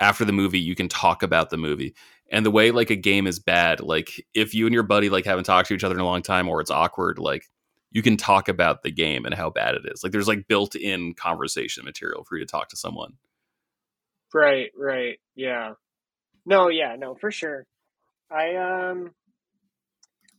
[0.00, 1.94] after the movie, you can talk about the movie.
[2.32, 5.24] And the way like a game is bad like if you and your buddy like
[5.24, 7.44] haven't talked to each other in a long time or it's awkward like
[7.92, 10.02] you can talk about the game and how bad it is.
[10.02, 13.14] Like there's like built-in conversation material for you to talk to someone.
[14.32, 15.18] Right right.
[15.34, 15.74] Yeah.
[16.46, 17.66] No yeah no for sure.
[18.30, 19.10] I um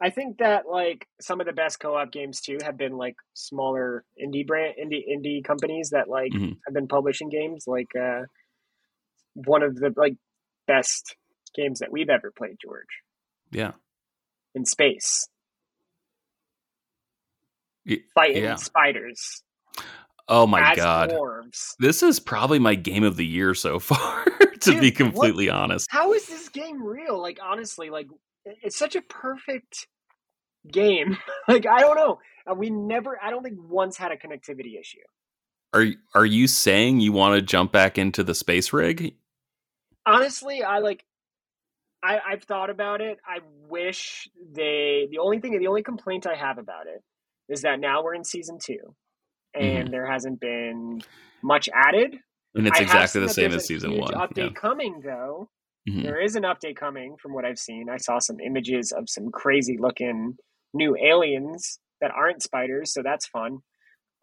[0.01, 4.03] i think that like some of the best co-op games too have been like smaller
[4.21, 6.57] indie brand indie indie companies that like Mhm.
[6.65, 8.21] have been publishing games like uh
[9.33, 10.15] one of the like
[10.67, 11.15] best
[11.55, 12.87] games that we've ever played george.
[13.51, 13.71] Yeah.
[14.55, 15.27] In space.
[17.85, 18.55] Y- fighting yeah.
[18.55, 19.43] spiders.
[20.27, 21.09] Oh my god.
[21.11, 21.75] dwarves.
[21.79, 25.49] This is probably my game of the year so far to Dude, be what- completely
[25.49, 25.87] honest.
[25.91, 27.19] How is this game real?
[27.21, 28.07] Like honestly like
[28.45, 29.87] it's such a perfect
[30.71, 31.17] game
[31.47, 32.19] like i don't know
[32.49, 34.99] Uh, we never i don't think once had a connectivity issue
[35.73, 35.85] are
[36.15, 39.15] are you saying you want to jump back into the space rig
[40.05, 41.03] honestly i like
[42.03, 43.19] I, I've thought about it.
[43.23, 45.07] I wish they.
[45.11, 47.03] The only thing, the only complaint I have about it
[47.47, 48.95] is that now we're in season two,
[49.53, 49.91] and Mhm.
[49.91, 51.01] there hasn't been
[51.43, 52.17] much added.
[52.55, 54.59] and it's I exactly the same as season huge one Update yeah.
[54.59, 55.51] coming though.
[55.89, 56.03] Mhm.
[56.03, 57.89] There is an update coming from what I've seen.
[57.89, 60.37] I saw some images of some crazy looking
[60.73, 63.59] new aliens that aren't spiders, so that's fun.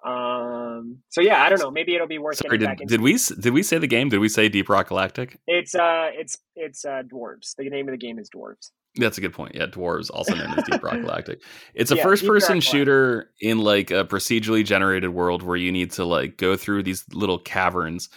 [0.05, 1.73] Um, so yeah, I don't know.
[1.73, 2.93] Maybe it'll be worth Sorry, getting did, back into.
[2.93, 4.09] did we did we say the game?
[4.09, 5.41] Did we say Deep Rock Galactic?
[5.49, 7.57] It's uh, it's it's uh, dwarves.
[7.59, 8.71] The name of the game is dwarves.
[8.95, 9.55] That's a good point.
[9.55, 11.43] Yeah, dwarves, also known as Deep Rock Galactic.
[11.75, 16.05] It's a Yeah, first-person shooter in like a procedurally generated world where you need to
[16.05, 18.09] like go through these little caverns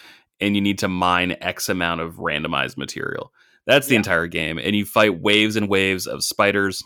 [0.41, 3.31] and you need to mine X amount of randomized material.
[3.67, 3.99] That's the Yeah.
[3.99, 4.57] entire game.
[4.57, 6.83] And you fight waves and waves of spiders.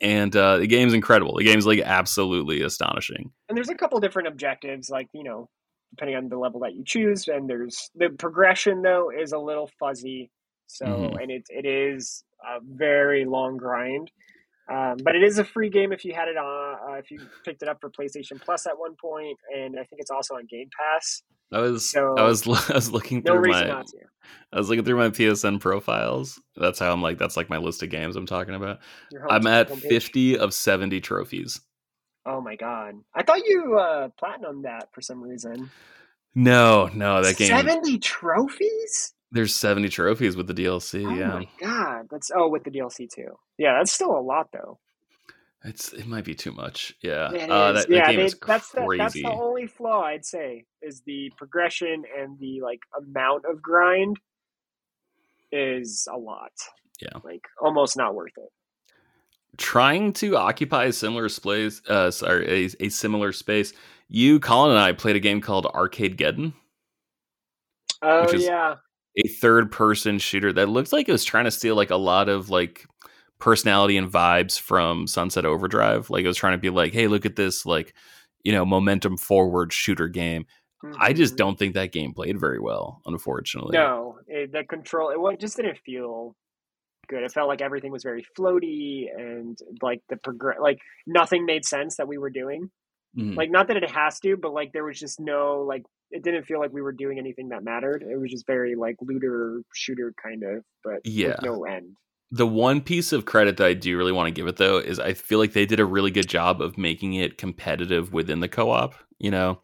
[0.00, 1.36] And uh, the game's incredible.
[1.36, 3.32] The game's like absolutely astonishing.
[3.48, 5.48] and there's a couple different objectives like you know
[5.92, 9.68] depending on the level that you choose and there's the progression though is a little
[9.80, 10.30] fuzzy
[10.68, 11.20] so Mhm.
[11.22, 14.12] and it, it is a very long grind
[14.70, 17.18] um, but it is a free game if you had it on uh, if you
[17.44, 20.46] picked it up for playstation plus at one point and i think it's also on
[20.48, 23.84] game pass I was So- I was I was looking through reason my
[24.52, 26.40] I was looking through my PSN profiles.
[26.56, 28.78] That's how I'm like that's like my list of games I'm talking about.
[29.28, 29.88] I'm at homepage.
[29.88, 31.60] 50 of 70 trophies.
[32.26, 35.70] oh my god i thought you uh platinum that for some reason
[36.34, 37.48] No, no, that game.
[37.48, 41.04] 70 trophies There's 70 trophies with the DLC.
[41.06, 44.48] oh yeah, my god that's oh with the dlc too yeah that's still a lot
[44.52, 44.78] though
[45.62, 46.94] It's it might be too much.
[47.02, 48.06] Yeah, uh, that, yeah.
[48.06, 52.62] That they, that's the that's the only flaw I'd say is the progression and the
[52.62, 54.18] like amount of grind
[55.52, 56.52] is a lot.
[57.02, 58.48] Yeah, like almost not worth it.
[59.58, 63.74] Trying to occupy a similar space, uh, sorry, a, a similar space.
[64.08, 66.54] You, Colin, and I played a game called Arcadegeddon.
[68.00, 68.76] Oh yeah,
[69.22, 72.48] a third-person shooter that looks like it was trying to steal like a lot of
[72.48, 72.86] like
[73.40, 76.10] personality and vibes from Sunset Overdrive.
[76.10, 77.94] Like it was trying to be like, hey, look at this like,
[78.44, 80.46] you know, momentum forward shooter game.
[80.84, 80.96] Mm-hmm.
[81.00, 81.38] I just mm-hmm.
[81.38, 83.76] don't think that game played very well, unfortunately.
[83.76, 86.36] No, it, the control it just didn't feel
[87.08, 87.22] good.
[87.22, 91.96] It felt like everything was very floaty and like the progress, like nothing made sense
[91.96, 92.70] that we were doing.
[93.18, 93.34] Mm-hmm.
[93.34, 96.44] Like not that it has to, but like there was just no like it didn't
[96.44, 98.02] feel like we were doing anything that mattered.
[98.02, 101.96] It was just very like looter shooter kind of, but yeah, no end
[102.30, 105.00] the one piece of credit that I do really want to give it though is
[105.00, 108.48] I feel like they did a really good job of making it competitive within the
[108.48, 109.60] co-op, you know.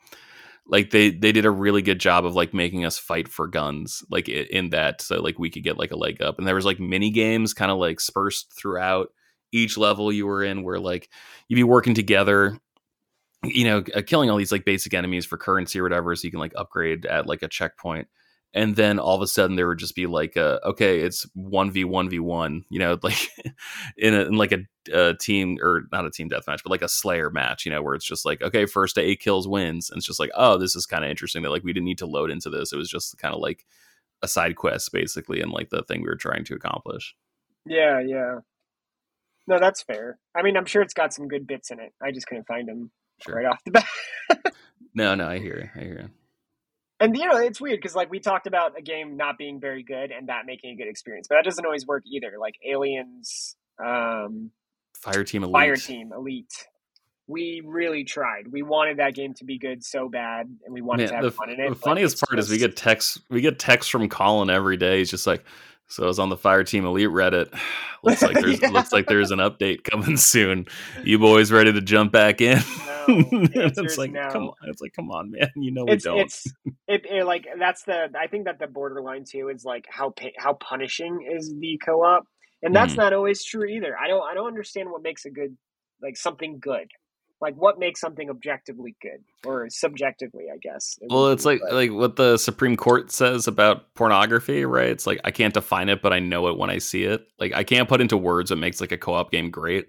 [0.68, 4.02] Like they they did a really good job of like making us fight for guns
[4.10, 6.64] like in that so like we could get like a leg up and there was
[6.64, 9.10] like mini games kind of like spursed throughout
[9.52, 11.08] each level you were in where like
[11.46, 12.58] you'd be working together
[13.44, 16.32] you know uh, killing all these like basic enemies for currency or whatever so you
[16.32, 18.08] can like upgrade at like a checkpoint
[18.54, 22.64] and then all of a sudden there would just be like a, okay it's 1v1v1
[22.70, 23.28] you know like
[23.96, 24.58] in, a, in like a,
[24.92, 27.94] a, team or not a team deathmatch but like a slayer match you know where
[27.94, 30.74] it's just like okay first to eight kills wins and it's just like oh this
[30.74, 32.72] is kind of interesting that like we didn't need to load into this.
[32.72, 33.64] It was just kind of like
[34.22, 37.14] a side quest basically and like the thing we were trying to accomplish.
[37.66, 38.38] Yeah yeah.
[39.46, 40.18] No that's fair.
[40.34, 41.92] I mean i'm sure it's got some good bits in it.
[42.02, 42.90] I just couldn't find them
[43.24, 43.36] sure.
[43.36, 43.86] right off the bat.
[44.94, 46.25] No no i hear you i hear you
[47.00, 49.82] and you know, it's weird because like we talked about a game not being very
[49.82, 52.34] good and that making a good experience, but that doesn't always work either.
[52.40, 54.50] Like Aliens, um,
[55.00, 55.54] Fireteam Elite.
[55.54, 56.66] Fireteam Elite.
[57.28, 58.46] We really tried.
[58.52, 61.24] We wanted that game to be good so bad, and we wanted Man, to have
[61.24, 61.68] the, fun in it.
[61.68, 62.48] The funniest part just...
[62.48, 63.20] is we get texts.
[63.28, 64.98] We get texts from Colin every day.
[64.98, 65.44] He's just like,
[65.88, 67.52] so I was on the Fireteam Elite Reddit.
[68.02, 68.68] Looks like there's yeah.
[68.68, 70.66] looks like there's an update coming soon.
[71.02, 72.58] You boys ready to jump back in?
[73.54, 74.28] It's like no.
[74.30, 74.54] come on.
[74.64, 75.50] It's like come on, man.
[75.56, 76.18] You know we it's, don't.
[76.18, 76.46] It's
[76.86, 78.10] it, it, like that's the.
[78.18, 82.26] I think that the borderline too is like how how punishing is the co-op,
[82.62, 82.98] and that's mm.
[82.98, 83.96] not always true either.
[83.96, 85.56] I don't I don't understand what makes a good
[86.02, 86.88] like something good
[87.40, 91.74] like what makes something objectively good or subjectively i guess it well it's like but.
[91.74, 96.02] like what the supreme court says about pornography right it's like i can't define it
[96.02, 98.58] but i know it when i see it like i can't put into words what
[98.58, 99.88] makes like a co-op game great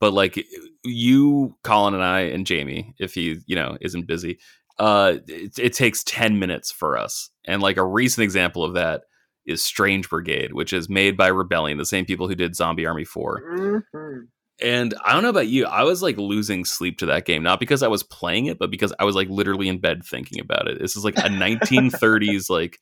[0.00, 0.44] but like
[0.84, 4.38] you colin and i and jamie if he you know isn't busy
[4.78, 9.02] uh it, it takes 10 minutes for us and like a recent example of that
[9.46, 13.04] is Strange Brigade, which is made by Rebellion, the same people who did Zombie Army
[13.04, 13.42] 4.
[13.42, 14.18] Mm-hmm.
[14.62, 17.60] And I don't know about you, I was like losing sleep to that game, not
[17.60, 20.68] because I was playing it, but because I was like literally in bed thinking about
[20.68, 20.78] it.
[20.80, 22.78] This is like a 1930s like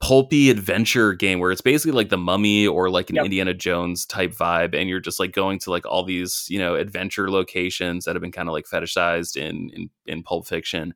[0.00, 3.24] pulpy adventure game where it's basically like the mummy or like an yep.
[3.24, 6.74] Indiana Jones type vibe and you're just like going to like all these, you know,
[6.74, 10.94] adventure locations that have been kind of like fetishized in in in pulp fiction,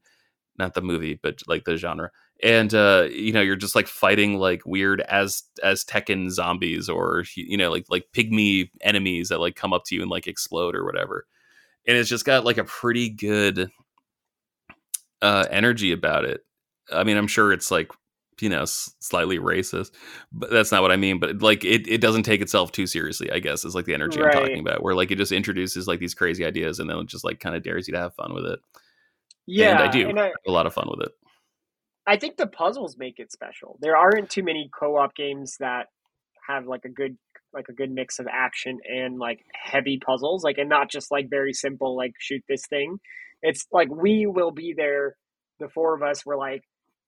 [0.58, 2.10] not the movie, but like the genre
[2.42, 7.24] and uh, you know you're just like fighting like weird as as Tekken zombies or
[7.34, 10.74] you know like like pygmy enemies that like come up to you and like explode
[10.74, 11.26] or whatever,
[11.86, 13.70] and it's just got like a pretty good
[15.22, 16.44] uh, energy about it.
[16.92, 17.90] I mean, I'm sure it's like
[18.42, 19.90] you know slightly racist,
[20.32, 21.18] but that's not what I mean.
[21.18, 23.30] But like it it doesn't take itself too seriously.
[23.30, 24.34] I guess is like the energy right.
[24.34, 27.06] I'm talking about, where like it just introduces like these crazy ideas and then it
[27.06, 28.60] just like kind of dares you to have fun with it.
[29.46, 31.12] Yeah, and I do and I, a lot of fun with it.
[32.06, 33.78] I think the puzzles make it special.
[33.80, 35.86] There aren't too many co-op games that
[36.48, 37.16] have like a good
[37.52, 41.28] like a good mix of action and like heavy puzzles, like and not just like
[41.28, 42.98] very simple like shoot this thing.
[43.42, 45.16] It's like we will be there.
[45.58, 46.62] The four of us were like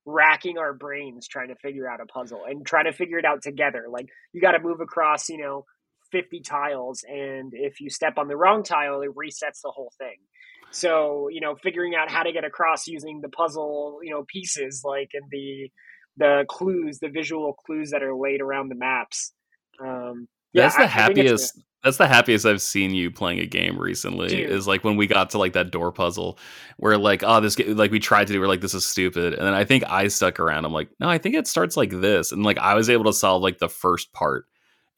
[0.04, 3.42] racking our brains trying to figure out a puzzle and trying to figure it out
[3.42, 3.86] together.
[3.88, 5.64] Like you got to move across, you know,
[6.10, 10.18] 50 tiles and if you step on the wrong tile it resets the whole thing
[10.72, 14.82] so, you know, figuring out how to get across using the puzzle, you know, pieces
[14.84, 15.70] like and the
[16.16, 19.32] the clues, the visual clues that are laid around the maps.
[19.82, 21.58] Um, yeah, that's the I, happiest.
[21.58, 24.28] I that's the happiest I've seen you playing a game recently.
[24.28, 24.50] Dude.
[24.50, 26.38] Is like when we got to like that door puzzle,
[26.76, 29.44] where like oh this like we tried to do, we're like this is stupid, and
[29.44, 30.64] then I think I stuck around.
[30.64, 33.12] I'm like no, I think it starts like this, and like I was able to
[33.12, 34.46] solve like the first part,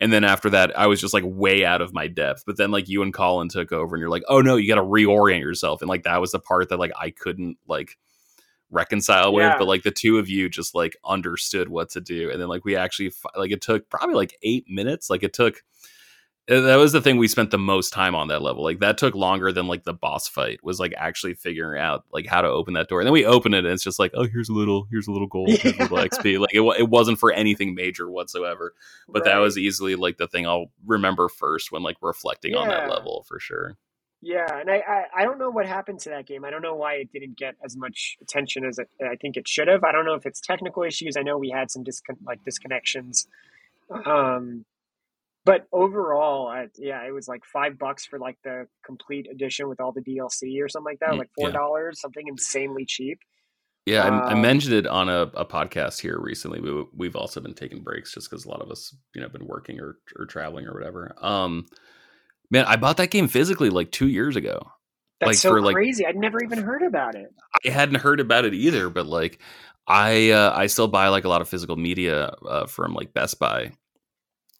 [0.00, 2.44] and then after that, I was just like way out of my depth.
[2.46, 4.80] But then like you and Colin took over and you're like, oh no, you got
[4.80, 5.80] to reorient yourself.
[5.80, 7.96] And like that was the part that like I couldn't like
[8.74, 9.44] reconcile with.
[9.44, 9.56] Yeah.
[9.58, 12.30] But like the two of you just like understood what to do.
[12.30, 15.08] And then like we actually like it took probably like eight minutes.
[15.08, 15.62] Like it took
[16.46, 18.62] Uh, that was the thing we spent the most time on that level.
[18.62, 22.26] Like that took longer than like the boss fight was like actually figuring out like
[22.26, 23.00] how to open that door.
[23.00, 25.10] And then we open it and it's just like, oh, here's a little, here's a
[25.10, 26.38] little gold, here's a little XP.
[26.38, 28.74] Like it, it wasn't for anything major whatsoever.
[29.08, 29.32] But right.
[29.32, 32.58] that was easily like the thing I'll remember first when like reflecting yeah.
[32.58, 33.78] on that level for sure.
[34.24, 36.46] Yeah, and I, I, I don't know what happened to that game.
[36.46, 39.46] I don't know why it didn't get as much attention as it, I think it
[39.46, 39.84] should have.
[39.84, 41.18] I don't know if it's technical issues.
[41.18, 43.26] I know we had some discon- like disconnections.
[44.06, 44.64] Um,
[45.44, 49.78] but overall, I, yeah, it was like five bucks for like the complete edition with
[49.78, 52.00] all the DLC or something like that, mm, like four dollars, yeah.
[52.00, 53.18] something insanely cheap.
[53.84, 56.62] Yeah, um, I, I, mentioned it on a, a podcast here recently.
[56.62, 59.46] We, we've also been taking breaks just because a lot of us, you know, been
[59.46, 61.14] working or, or traveling or whatever.
[61.20, 61.66] Um,
[62.54, 64.70] man, I bought that game physically like two years ago.
[65.20, 66.06] That's like, so for, crazy.
[66.06, 67.34] I'd never even heard about it.
[67.66, 69.40] I hadn't heard about it either, but like
[69.88, 73.38] I uh, I still buy like a lot of physical media uh, from like Best
[73.40, 73.72] Buy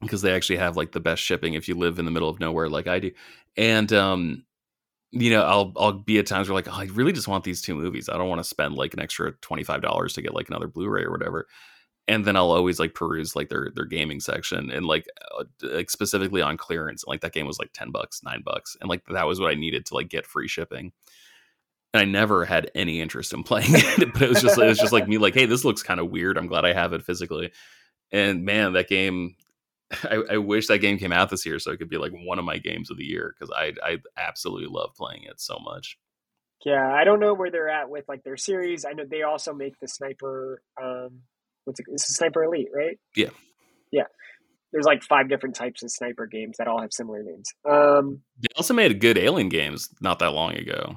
[0.01, 2.40] because they actually have like the best shipping if you live in the middle of
[2.40, 3.11] nowhere like I do.
[3.57, 4.45] And um
[5.12, 7.62] you know, I'll I'll be at times where like, oh, I really just want these
[7.62, 8.09] two movies.
[8.09, 10.66] I don't want to spend like an extra twenty five dollars to get like another
[10.66, 11.47] Blu Ray or whatever.
[12.07, 15.07] And then I'll always like peruse like their their gaming section and like
[15.39, 17.03] uh, like specifically on clearance.
[17.03, 19.51] And, Like that game was like ten bucks, nine bucks, and like that was what
[19.51, 20.93] I needed to like get free shipping.
[21.95, 24.79] And I never had any interest in playing it, but it was just it was
[24.79, 26.37] just like me like, hey, this looks kind of weird.
[26.37, 27.53] I'm glad I have it physically.
[28.13, 29.37] And man, that game
[30.05, 32.39] I, I, wish that game came out this year so it could be like one
[32.39, 35.99] of my games of the year because I I absolutely love playing it so much.
[36.65, 38.85] Yeah, I don't know where they're at with like their series.
[38.85, 40.63] I know they also make the sniper.
[40.83, 41.21] Um,
[41.65, 41.87] what's it?
[41.91, 42.99] It's a sniper elite, right?
[43.15, 43.31] Yeah,
[43.91, 44.05] yeah.
[44.73, 47.53] There's like five different types of sniper games that all have similar names.
[47.65, 50.97] Um, they also made good Alien games not that long ago.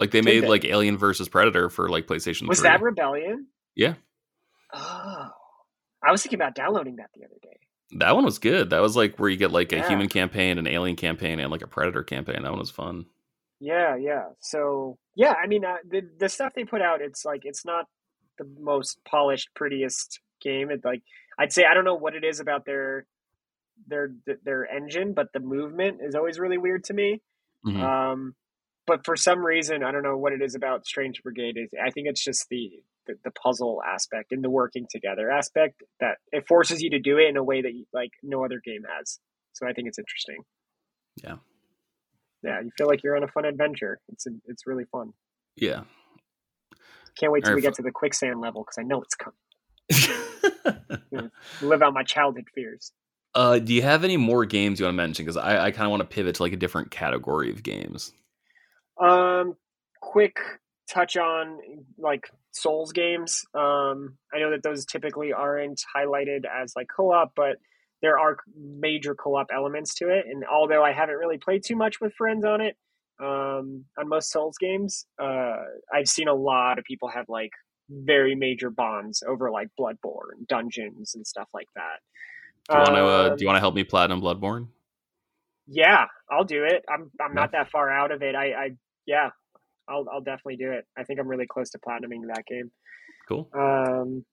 [0.00, 0.48] Like they made they?
[0.48, 2.48] like Alien versus Predator for like PlayStation.
[2.48, 2.70] Was 3.
[2.70, 3.46] that Rebellion?
[3.76, 3.94] Yeah.
[4.72, 5.28] Oh,
[6.02, 7.58] I was thinking about downloading that the other day.
[7.98, 8.70] That one was good.
[8.70, 9.88] That was like where you get like a yeah.
[9.88, 12.42] human campaign, an alien campaign, and like a predator campaign.
[12.42, 13.04] That one was fun.
[13.60, 14.30] Yeah, yeah.
[14.40, 17.86] So yeah, I mean, uh, the the stuff they put out, it's like it's not
[18.38, 20.70] the most polished, prettiest game.
[20.70, 21.02] It like
[21.38, 23.06] I'd say I don't know what it is about their
[23.86, 24.10] their
[24.44, 27.20] their engine, but the movement is always really weird to me.
[27.66, 27.82] Mm-hmm.
[27.82, 28.34] Um,
[28.86, 31.56] but for some reason, I don't know what it is about Strange Brigade.
[31.82, 32.70] I think it's just the
[33.06, 37.18] the, the, puzzle aspect and the working together aspect that it forces you to do
[37.18, 39.18] it in a way that you, like no other game has.
[39.54, 40.38] So I think it's interesting.
[41.16, 41.36] Yeah.
[42.44, 43.98] Yeah, you feel like you're on a fun adventure.
[44.08, 45.14] It's a, it's really fun.
[45.56, 45.82] Yeah.
[47.18, 49.36] Can't wait till we get to the quicksand level because I know it's coming.
[51.62, 52.92] live out my childhood fears.
[53.34, 55.24] Uh, do you have any more games you want to mention?
[55.24, 58.12] Because I, I kind of want to pivot to like a different category of games.
[59.00, 59.56] Um,
[60.00, 60.38] quick
[60.88, 61.58] touch on
[61.98, 63.44] like Souls games.
[63.54, 67.56] Um, I know that those typically aren't highlighted as like co-op, but
[68.02, 70.26] there are major co-op elements to it.
[70.28, 72.76] And although I haven't really played too much with friends on it,
[73.22, 75.56] um, on most Souls games, uh,
[75.92, 77.52] I've seen a lot of people have like
[77.88, 82.00] very major bonds over like Bloodborne dungeons and stuff like that.
[82.68, 84.68] Do you want to uh, do you want to help me platinum Bloodborne?
[85.66, 86.84] Yeah, I'll do it.
[86.88, 88.34] I'm I'm not that far out of it.
[88.34, 88.70] I, I
[89.06, 89.30] yeah,
[89.88, 90.84] I'll I'll definitely do it.
[90.96, 92.70] I think I'm really close to platinuming that game.
[93.28, 93.48] Cool.
[93.54, 94.24] Um,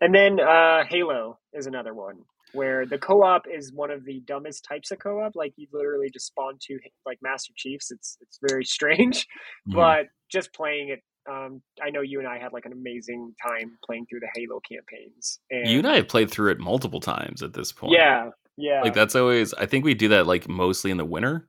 [0.00, 2.20] and then uh, Halo is another one
[2.52, 5.34] where the co-op is one of the dumbest types of co-op.
[5.34, 7.90] Like you literally just spawn two like Master Chiefs.
[7.90, 9.26] It's it's very strange,
[9.66, 11.00] but just playing it.
[11.30, 14.60] Um, I know you and I had like an amazing time playing through the Halo
[14.60, 15.38] campaigns.
[15.50, 17.92] And, you and I have played through it multiple times at this point.
[17.92, 18.80] Yeah, yeah.
[18.82, 19.52] Like that's always.
[19.54, 21.46] I think we do that like mostly in the winter.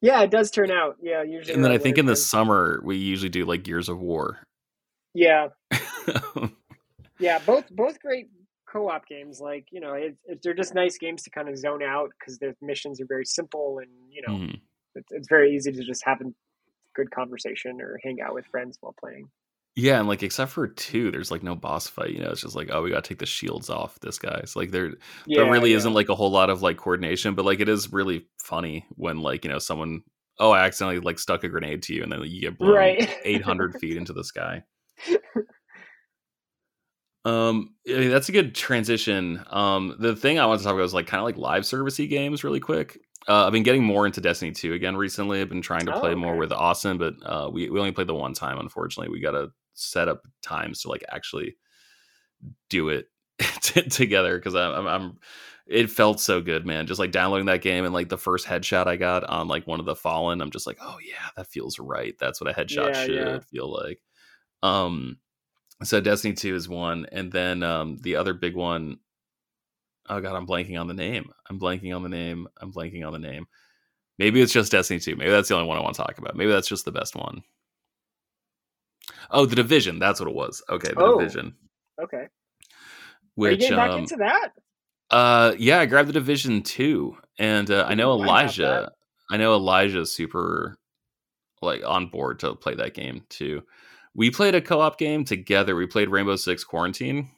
[0.00, 0.96] Yeah, it does turn out.
[1.02, 1.54] Yeah, usually.
[1.54, 4.38] And then I think in the summer we usually do like Gears of War.
[5.14, 5.48] Yeah.
[7.18, 8.28] yeah, both both great
[8.70, 9.40] co-op games.
[9.40, 12.38] Like you know, it, it, they're just nice games to kind of zone out because
[12.38, 14.60] their missions are very simple, and you know, mm.
[14.94, 16.24] it's, it's very easy to just have a
[16.94, 19.28] good conversation or hang out with friends while playing.
[19.76, 22.10] Yeah, and like except for two, there's like no boss fight.
[22.10, 24.42] You know, it's just like oh, we got to take the shields off this guy.
[24.44, 24.94] So like there,
[25.26, 25.76] yeah, there really yeah.
[25.76, 29.20] isn't like a whole lot of like coordination, but like it is really funny when
[29.20, 30.02] like you know someone
[30.40, 33.16] oh I accidentally like stuck a grenade to you and then you get blown right.
[33.24, 34.62] 800 feet into the sky.
[37.28, 39.44] Um, I mean, that's a good transition.
[39.50, 42.08] Um, the thing I want to talk about is like kind of like live servicey
[42.08, 42.98] games, really quick.
[43.28, 45.40] Uh, I've been getting more into Destiny 2 again recently.
[45.40, 46.14] I've been trying to play oh, okay.
[46.14, 48.58] more with Austin, but uh, we we only played the one time.
[48.58, 51.56] Unfortunately, we got to set up times to like actually
[52.70, 53.06] do it
[53.60, 55.18] t- together because I'm, I'm, I'm
[55.66, 56.86] it felt so good, man.
[56.86, 59.80] Just like downloading that game and like the first headshot I got on like one
[59.80, 62.14] of the fallen, I'm just like, oh yeah, that feels right.
[62.18, 63.38] That's what a headshot yeah, should yeah.
[63.40, 64.00] feel like.
[64.62, 65.18] Um,
[65.84, 68.98] so Destiny 2 is one, and then um the other big one
[70.10, 71.30] Oh god, I'm blanking on the name.
[71.50, 72.48] I'm blanking on the name.
[72.60, 73.46] I'm blanking on the name.
[74.18, 75.16] Maybe it's just Destiny 2.
[75.16, 76.34] Maybe that's the only one I want to talk about.
[76.34, 77.42] Maybe that's just the best one.
[79.30, 79.98] Oh, the Division.
[79.98, 80.62] That's what it was.
[80.70, 81.18] Okay, the Oh.
[81.18, 81.54] Division.
[82.02, 82.16] Okay.
[82.16, 82.28] Are you
[83.34, 84.48] Which getting back um, into that?
[85.10, 88.92] uh yeah, I grabbed the Division 2 and uh, I know Ooh, I have Elijah.
[89.30, 90.76] I know Elijah's super
[91.62, 93.62] like on board to play that game too.
[94.18, 95.76] We played a co-op game together.
[95.76, 97.30] We played Rainbow Six Quarantine.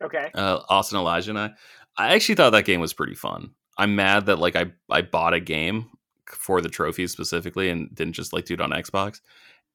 [0.00, 0.30] Okay.
[0.32, 1.50] uh, Austin Elijah and I.
[1.96, 3.50] I actually thought that game was pretty fun.
[3.76, 5.90] I'm mad that like I I bought a game
[6.30, 9.20] for the trophies specifically and didn't just like do it on Xbox.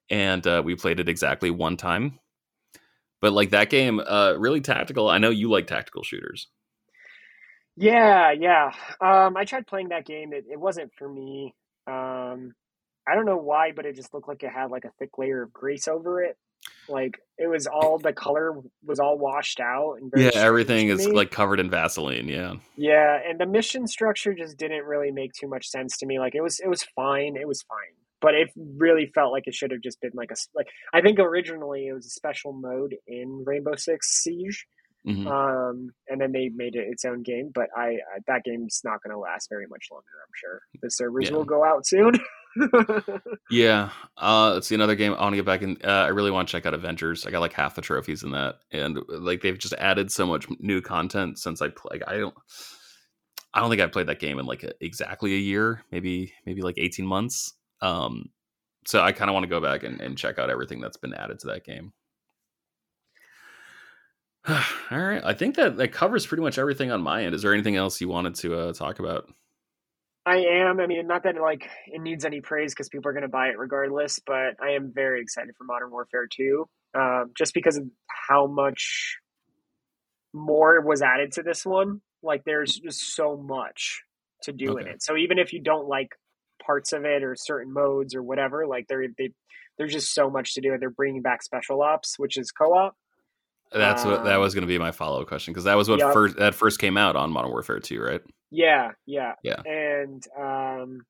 [0.09, 2.19] And uh, we played it exactly one time.
[3.19, 5.09] But like that game, uh, really tactical.
[5.09, 6.47] I know you like tactical shooters.
[7.75, 8.71] Yeah, yeah.
[9.01, 10.31] Um, I tried playing that game.
[10.31, 11.53] It, it wasn't for me.
[11.85, 12.53] Um,
[13.12, 15.43] I don't know why, but it just looked like it had like a thick layer
[15.43, 16.38] of grease over it.
[16.88, 18.53] Like it was all the color
[18.86, 21.14] was all washed out and Yeah, everything is me.
[21.14, 22.28] like covered in Vaseline.
[22.28, 26.20] Yeah, Yeah, and the mission structure just didn't really make too much sense to me.
[26.20, 29.53] Like it was it was fine, it was fine, but it really felt like it
[29.55, 32.95] should have just been like a like I think originally it was a special mode
[33.07, 34.66] in Rainbow Six Siege,
[35.07, 35.26] Mhm.
[35.28, 37.51] um, and then they made it its own game.
[37.53, 40.05] But I, I that game's not going to last very much longer.
[40.24, 41.38] I'm sure the servers Yeah.
[41.38, 42.14] will go out soon.
[43.52, 43.89] yeah.
[44.18, 45.14] Uh, let's see another game.
[45.14, 45.78] I want to get back in.
[45.84, 47.26] Uh, I really want to check out Avengers.
[47.26, 50.47] I got like half the trophies in that, and like they've just added so much
[50.60, 51.99] new content since I play.
[51.99, 52.36] Like, I don't.
[53.54, 56.62] I don't think I played that game in like a, exactly a year, maybe maybe
[56.62, 57.54] like eighteen months.
[57.82, 58.30] Um,
[58.86, 61.14] so I kind of want to go back and, and check out everything that's been
[61.14, 61.93] added to that game.
[64.47, 64.58] All
[64.91, 67.36] right, I think that that covers pretty much everything on my end.
[67.36, 69.30] Is there anything else you wanted to uh, talk about?
[70.26, 70.80] I am.
[70.80, 73.30] I mean, not that it, like it needs any praise because people are going to
[73.30, 77.78] buy it regardless, but I am very excited for Modern Warfare 2, um, just because
[77.78, 79.17] of how much
[80.34, 82.01] more was added to this one.
[82.22, 84.03] Like, there's just so much
[84.43, 85.01] to do in it.
[85.01, 86.09] So even if you don't like
[86.63, 89.32] parts of it or certain modes or whatever, like there, they,
[89.78, 90.78] there's just so much to do.
[90.78, 92.95] They're bringing back special ops, which is co-op.
[93.72, 95.89] That's what that Um, was going to be my follow up question because that was
[95.89, 96.13] what Yup.
[96.13, 98.22] first that first came out on Modern Warfare 2, right?
[98.52, 99.62] Yeah, yeah, Yeah.
[99.66, 101.02] and um,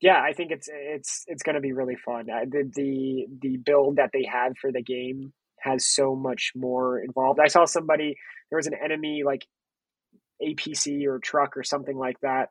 [0.00, 2.26] yeah, I think it's it's it's going to be really fun.
[2.26, 7.40] The the the build that they had for the game has so much more involved.
[7.40, 8.14] I saw somebody
[8.50, 9.44] there was an enemy like
[10.42, 12.50] APC or truck or something like that,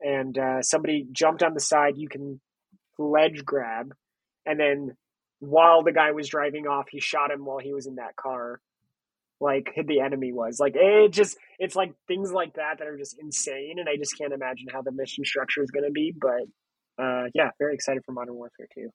[0.00, 1.98] and uh, somebody jumped on the side.
[1.98, 2.40] You can
[2.98, 3.92] ledge grab,
[4.46, 4.96] and then
[5.40, 8.58] while the guy was driving off, he shot him while he was in that car.
[9.40, 13.16] Like the enemy was like it just it's like things like that that are just
[13.20, 16.14] insane, and I just can't imagine how the mission structure is going to be.
[16.18, 18.88] But uh, yeah, very excited for Modern Warfare 2.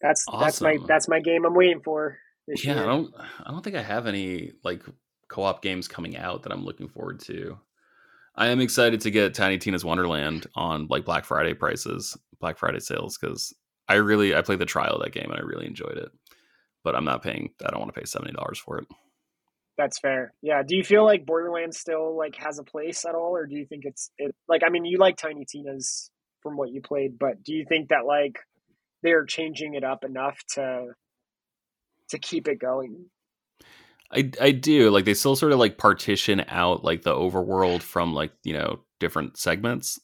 [0.00, 3.62] That's that's my that's my game I'm waiting for this Yeah, I don't I don't
[3.62, 4.82] think I have any like
[5.28, 7.58] co-op games coming out that I'm looking forward to.
[8.34, 12.80] I am excited to get Tiny Tina's Wonderland on like Black Friday prices, Black Friday
[12.80, 13.54] sales cuz
[13.88, 16.10] I really I played the trial of that game and I really enjoyed it.
[16.84, 18.86] But I'm not paying I don't want to pay $70 for it.
[19.78, 20.32] That's fair.
[20.42, 20.62] Yeah.
[20.66, 23.66] Do you feel like Borderlands still like has a place at all, or do you
[23.66, 26.10] think it's it like I mean you like Tiny Tina's
[26.42, 28.38] from what you played, but do you think that like
[29.02, 30.88] they're changing it up enough to
[32.10, 33.06] to keep it going?
[34.12, 38.12] I I do like they still sort of like partition out like the overworld from
[38.12, 39.98] like you know different segments,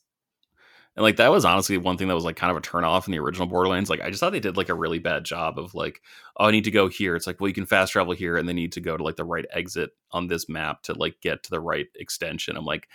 [0.99, 3.07] and like that was honestly one thing that was like kind of a turn off
[3.07, 3.89] in the original Borderlands.
[3.89, 6.03] Like I just thought they did like a really bad job of like
[6.39, 7.15] oh I need to go here.
[7.15, 9.05] It's like well you can fast travel here and then you need to go to
[9.05, 12.57] like the right exit on this map to like get to the right extension.
[12.57, 12.89] I'm like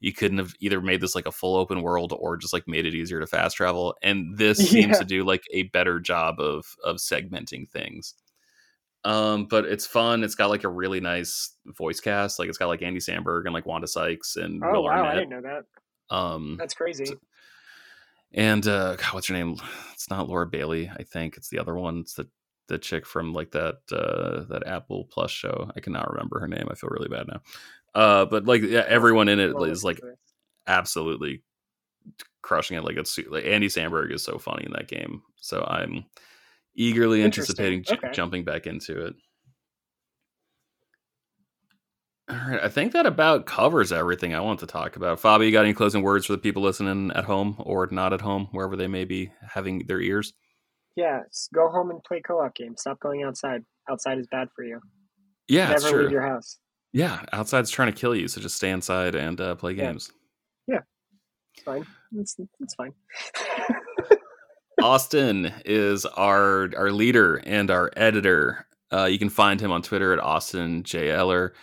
[0.00, 2.84] you couldn't have either made this like a full open world or just like made
[2.84, 3.94] it easier to fast travel.
[4.02, 8.12] And this seems to do like a better job of of segmenting things.
[9.04, 10.22] Um, but it's fun.
[10.22, 12.38] It's got like a really nice voice cast.
[12.38, 14.98] Like it's got like Andy Samberg and like Wanda Sykes and Oh Will wow, I
[14.98, 15.14] Arnett.
[15.14, 15.64] didn't know that.
[16.14, 17.06] Um, That's crazy.
[18.32, 19.56] And uh, God, what's her name?
[19.92, 20.88] It's not Laura Bailey.
[20.88, 21.98] I think it's the other one.
[22.00, 22.28] It's the
[22.68, 25.70] the chick from like that uh that Apple Plus show.
[25.74, 26.68] I cannot remember her name.
[26.70, 27.40] I feel really bad now.
[27.94, 30.00] Uh, but like yeah, everyone in it is like
[30.66, 31.42] absolutely
[32.42, 32.84] crushing it.
[32.84, 35.22] Like it's like Andy Samberg is so funny in that game.
[35.36, 36.04] So I'm
[36.74, 38.10] eagerly anticipating Okay.
[38.12, 39.14] jumping back into it.
[42.30, 45.20] All right, I think that about covers everything I want to talk about.
[45.20, 48.20] Fabi, you got any closing words for the people listening at home or not at
[48.20, 50.32] home, wherever they may be having their ears?
[50.96, 51.20] yeah,
[51.54, 52.80] go home and play co-op games.
[52.80, 53.62] Stop going outside.
[53.88, 54.80] Outside is bad for you.
[55.46, 56.02] Yeah, Never true.
[56.02, 56.58] leave your house.
[56.92, 60.10] Yeah, outside's trying to kill you, so just stay inside and uh, play games.
[60.66, 60.80] Yeah.
[60.80, 60.84] games.
[61.54, 61.86] It's fine.
[62.16, 62.92] It's, it's fine.
[64.82, 68.66] Austin is our our leader and our editor.
[68.92, 71.54] Uh, you can find him on Twitter at Austin J Eller.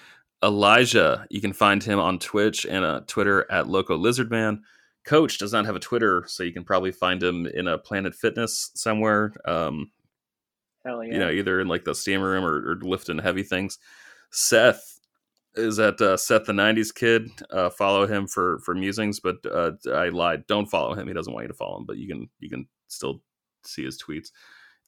[0.44, 4.60] Elijah, you can find him on Twitch and uh, Twitter at Loco Lizardman.
[5.06, 8.16] Coach does not have a Twitter, so you can probably find him in a Planet
[8.16, 9.34] Fitness somewhere.
[9.46, 9.92] Um,
[10.86, 11.14] Hell yeah.
[11.14, 13.80] You know, either in like the steam room or, or lifting heavy things.
[14.32, 15.00] Seth
[15.56, 17.28] is at uh, Seth the '90s kid.
[17.50, 20.46] Uh, follow him for for musings, but uh, I lied.
[20.48, 21.08] Don't follow him.
[21.08, 23.22] He doesn't want you to follow him, but you can you can still
[23.64, 24.30] see his tweets.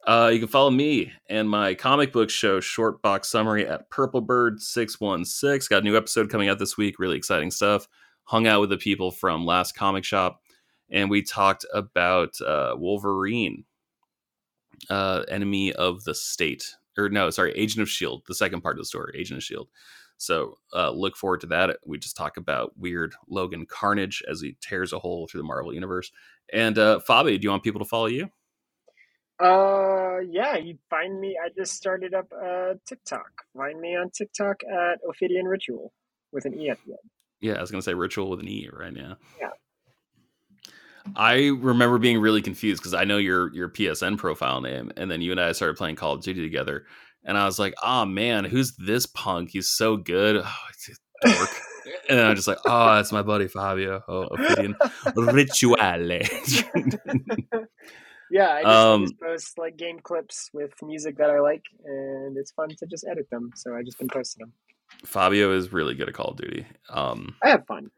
[0.07, 5.69] Uh, you can follow me and my comic book show, Short Box Summary, at PurpleBird616.
[5.69, 6.97] Got a new episode coming out this week.
[6.97, 7.89] Really exciting stuff.
[8.23, 10.41] Hung out with the people from Last Comic Shop,
[10.89, 13.65] and we talked about uh, Wolverine,
[14.89, 16.73] uh, enemy of the state.
[16.97, 19.69] Or no, sorry, Agent of S.H.I.E.L.D., the second part of the story, Agent of S.H.I.E.L.D.
[20.15, 21.79] So uh, look forward to that.
[21.85, 25.73] We just talk about weird Logan Carnage as he tears a hole through the Marvel
[25.73, 26.11] Universe.
[26.53, 28.29] And uh, Fabi, do you want people to follow you?
[29.39, 31.37] Uh, yeah, you find me.
[31.43, 33.29] I just started up uh TikTok.
[33.55, 35.93] Find me on TikTok at Ophidian Ritual
[36.31, 37.11] with an e at the end.
[37.39, 39.17] Yeah, I was gonna say ritual with an e right now.
[39.39, 39.49] Yeah.
[41.15, 45.21] I remember being really confused because I know your your PSN profile name, and then
[45.21, 46.85] you and I started playing Call of Duty together,
[47.23, 49.51] and I was like, "Oh man, who's this punk?
[49.51, 51.49] He's so good." Oh, it's a dork.
[52.09, 54.03] and I'm just like, "Oh, that's my buddy Fabio.
[54.07, 54.73] Oh, Ophidian
[55.05, 56.27] Rituale."
[58.31, 61.63] Yeah, I just, Um, I just post like game clips with music that I like,
[61.85, 63.51] and it's fun to just edit them.
[63.55, 64.53] So I just been posting them.
[65.05, 66.65] Fabio is really good at Call of Duty.
[66.89, 67.89] Um, I have fun.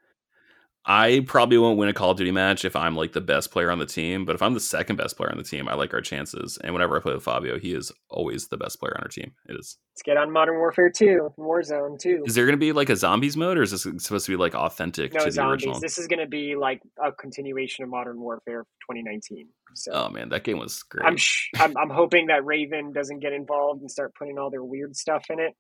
[0.91, 3.69] I probably won't win a Call of Duty match if I'm like the best player
[3.69, 5.93] on the team, but if I'm the second best player on the team, I like
[5.93, 6.57] our chances.
[6.63, 9.31] And whenever I play with Fabio, he is always the best player on our team.
[9.47, 9.77] It is.
[9.93, 12.23] Let's get on Modern Warfare 2, Warzone 2.
[12.25, 14.35] Is there going to be like a zombies mode, or is this supposed to be
[14.35, 15.51] like authentic no to the zombies.
[15.65, 15.79] original?
[15.79, 19.47] This is going to be like a continuation of Modern Warfare 2019.
[19.75, 21.05] So Oh man, that game was great.
[21.05, 24.63] I'm, sh- I'm I'm hoping that Raven doesn't get involved and start putting all their
[24.63, 25.53] weird stuff in it.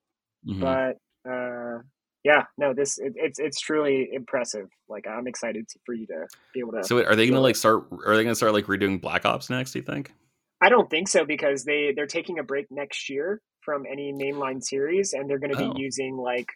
[0.47, 0.59] Mhm.
[0.59, 1.83] But uh,
[2.23, 4.67] yeah, no, this it, it's it's truly impressive.
[4.87, 6.83] Like I'm excited to, for you to be able to.
[6.83, 7.85] so are they going to like start?
[8.05, 9.71] Are they going to start like redoing Black Ops next?
[9.73, 10.13] Do you think?
[10.61, 14.61] I don't think so because they they're taking a break next year from any mainline
[14.63, 15.73] series, and they're going to be Oh.
[15.77, 16.47] using like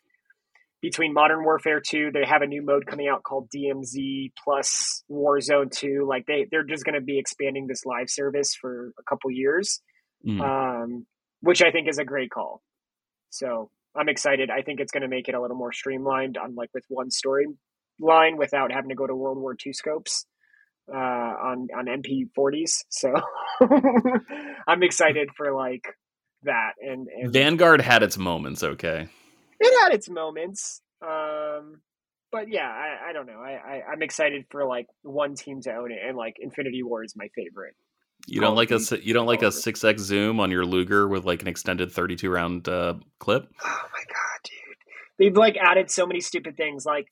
[0.81, 5.71] between Modern Warfare 2, they have a new mode coming out called DMZ plus Warzone
[5.71, 6.05] 2.
[6.05, 9.79] Like they they're just going to be expanding this live service for a couple years,
[10.27, 10.41] Mm.
[10.41, 11.05] um,
[11.39, 12.61] which I think is a great call.
[13.29, 14.49] So I'm excited.
[14.49, 17.11] I think it's going to make it a little more streamlined on like with one
[17.11, 17.45] story
[17.99, 20.25] line without having to go to World War II scopes
[20.91, 22.83] uh, on on MP40s.
[22.89, 23.13] So
[24.67, 25.85] I'm excited for like
[26.43, 26.71] that.
[26.81, 28.63] And, and Vanguard had its moments.
[28.63, 29.07] Okay.
[29.59, 30.81] it had its moments.
[31.01, 31.81] Um,
[32.31, 33.39] but yeah, I, I don't know.
[33.39, 37.05] I, I I'm excited for like one team to own it, and like Infinity Ward
[37.05, 37.75] is my favorite.
[38.25, 41.25] You don't like a you don't like a six x zoom on your Luger with
[41.25, 43.47] like an extended thirty two round uh, clip.
[43.63, 44.77] Oh my god, dude!
[45.19, 46.85] They've like added so many stupid things.
[46.85, 47.07] Like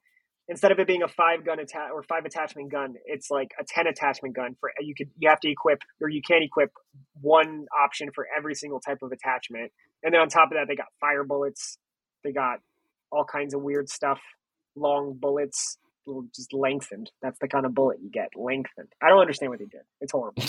[0.47, 3.66] instead of it being a five gun attack or five attachment gun, it's like a
[3.68, 4.55] ten attachment gun.
[4.59, 6.72] For you could you have to equip or you can't equip
[7.20, 9.72] one option for every single type of attachment.
[10.03, 11.78] And then on top of that, they got fire bullets.
[12.24, 12.59] They got
[13.12, 14.20] all kinds of weird stuff.
[14.76, 15.78] Long bullets,
[16.34, 17.12] just lengthened.
[17.22, 18.89] That's the kind of bullet you get, lengthened.
[19.02, 19.82] I don't understand what they did.
[19.99, 20.43] It's horrible.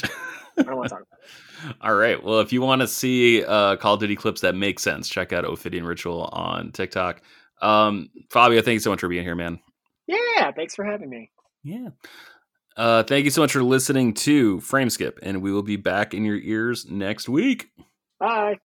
[0.58, 1.76] I don't want to talk about it.
[1.80, 2.22] All right.
[2.22, 5.32] Well, if you want to see uh, Call of Duty clips that make sense, check
[5.32, 7.22] out Ophidian Ritual on TikTok.
[7.60, 9.60] Um, Fabio, thank you so much for being here, man.
[10.06, 11.30] Yeah, thanks for having me.
[11.62, 11.88] Yeah.
[12.76, 16.24] Uh, thank you so much for listening to Frameskip, and we will be back in
[16.24, 17.70] your ears next week.
[18.18, 18.56] Bye.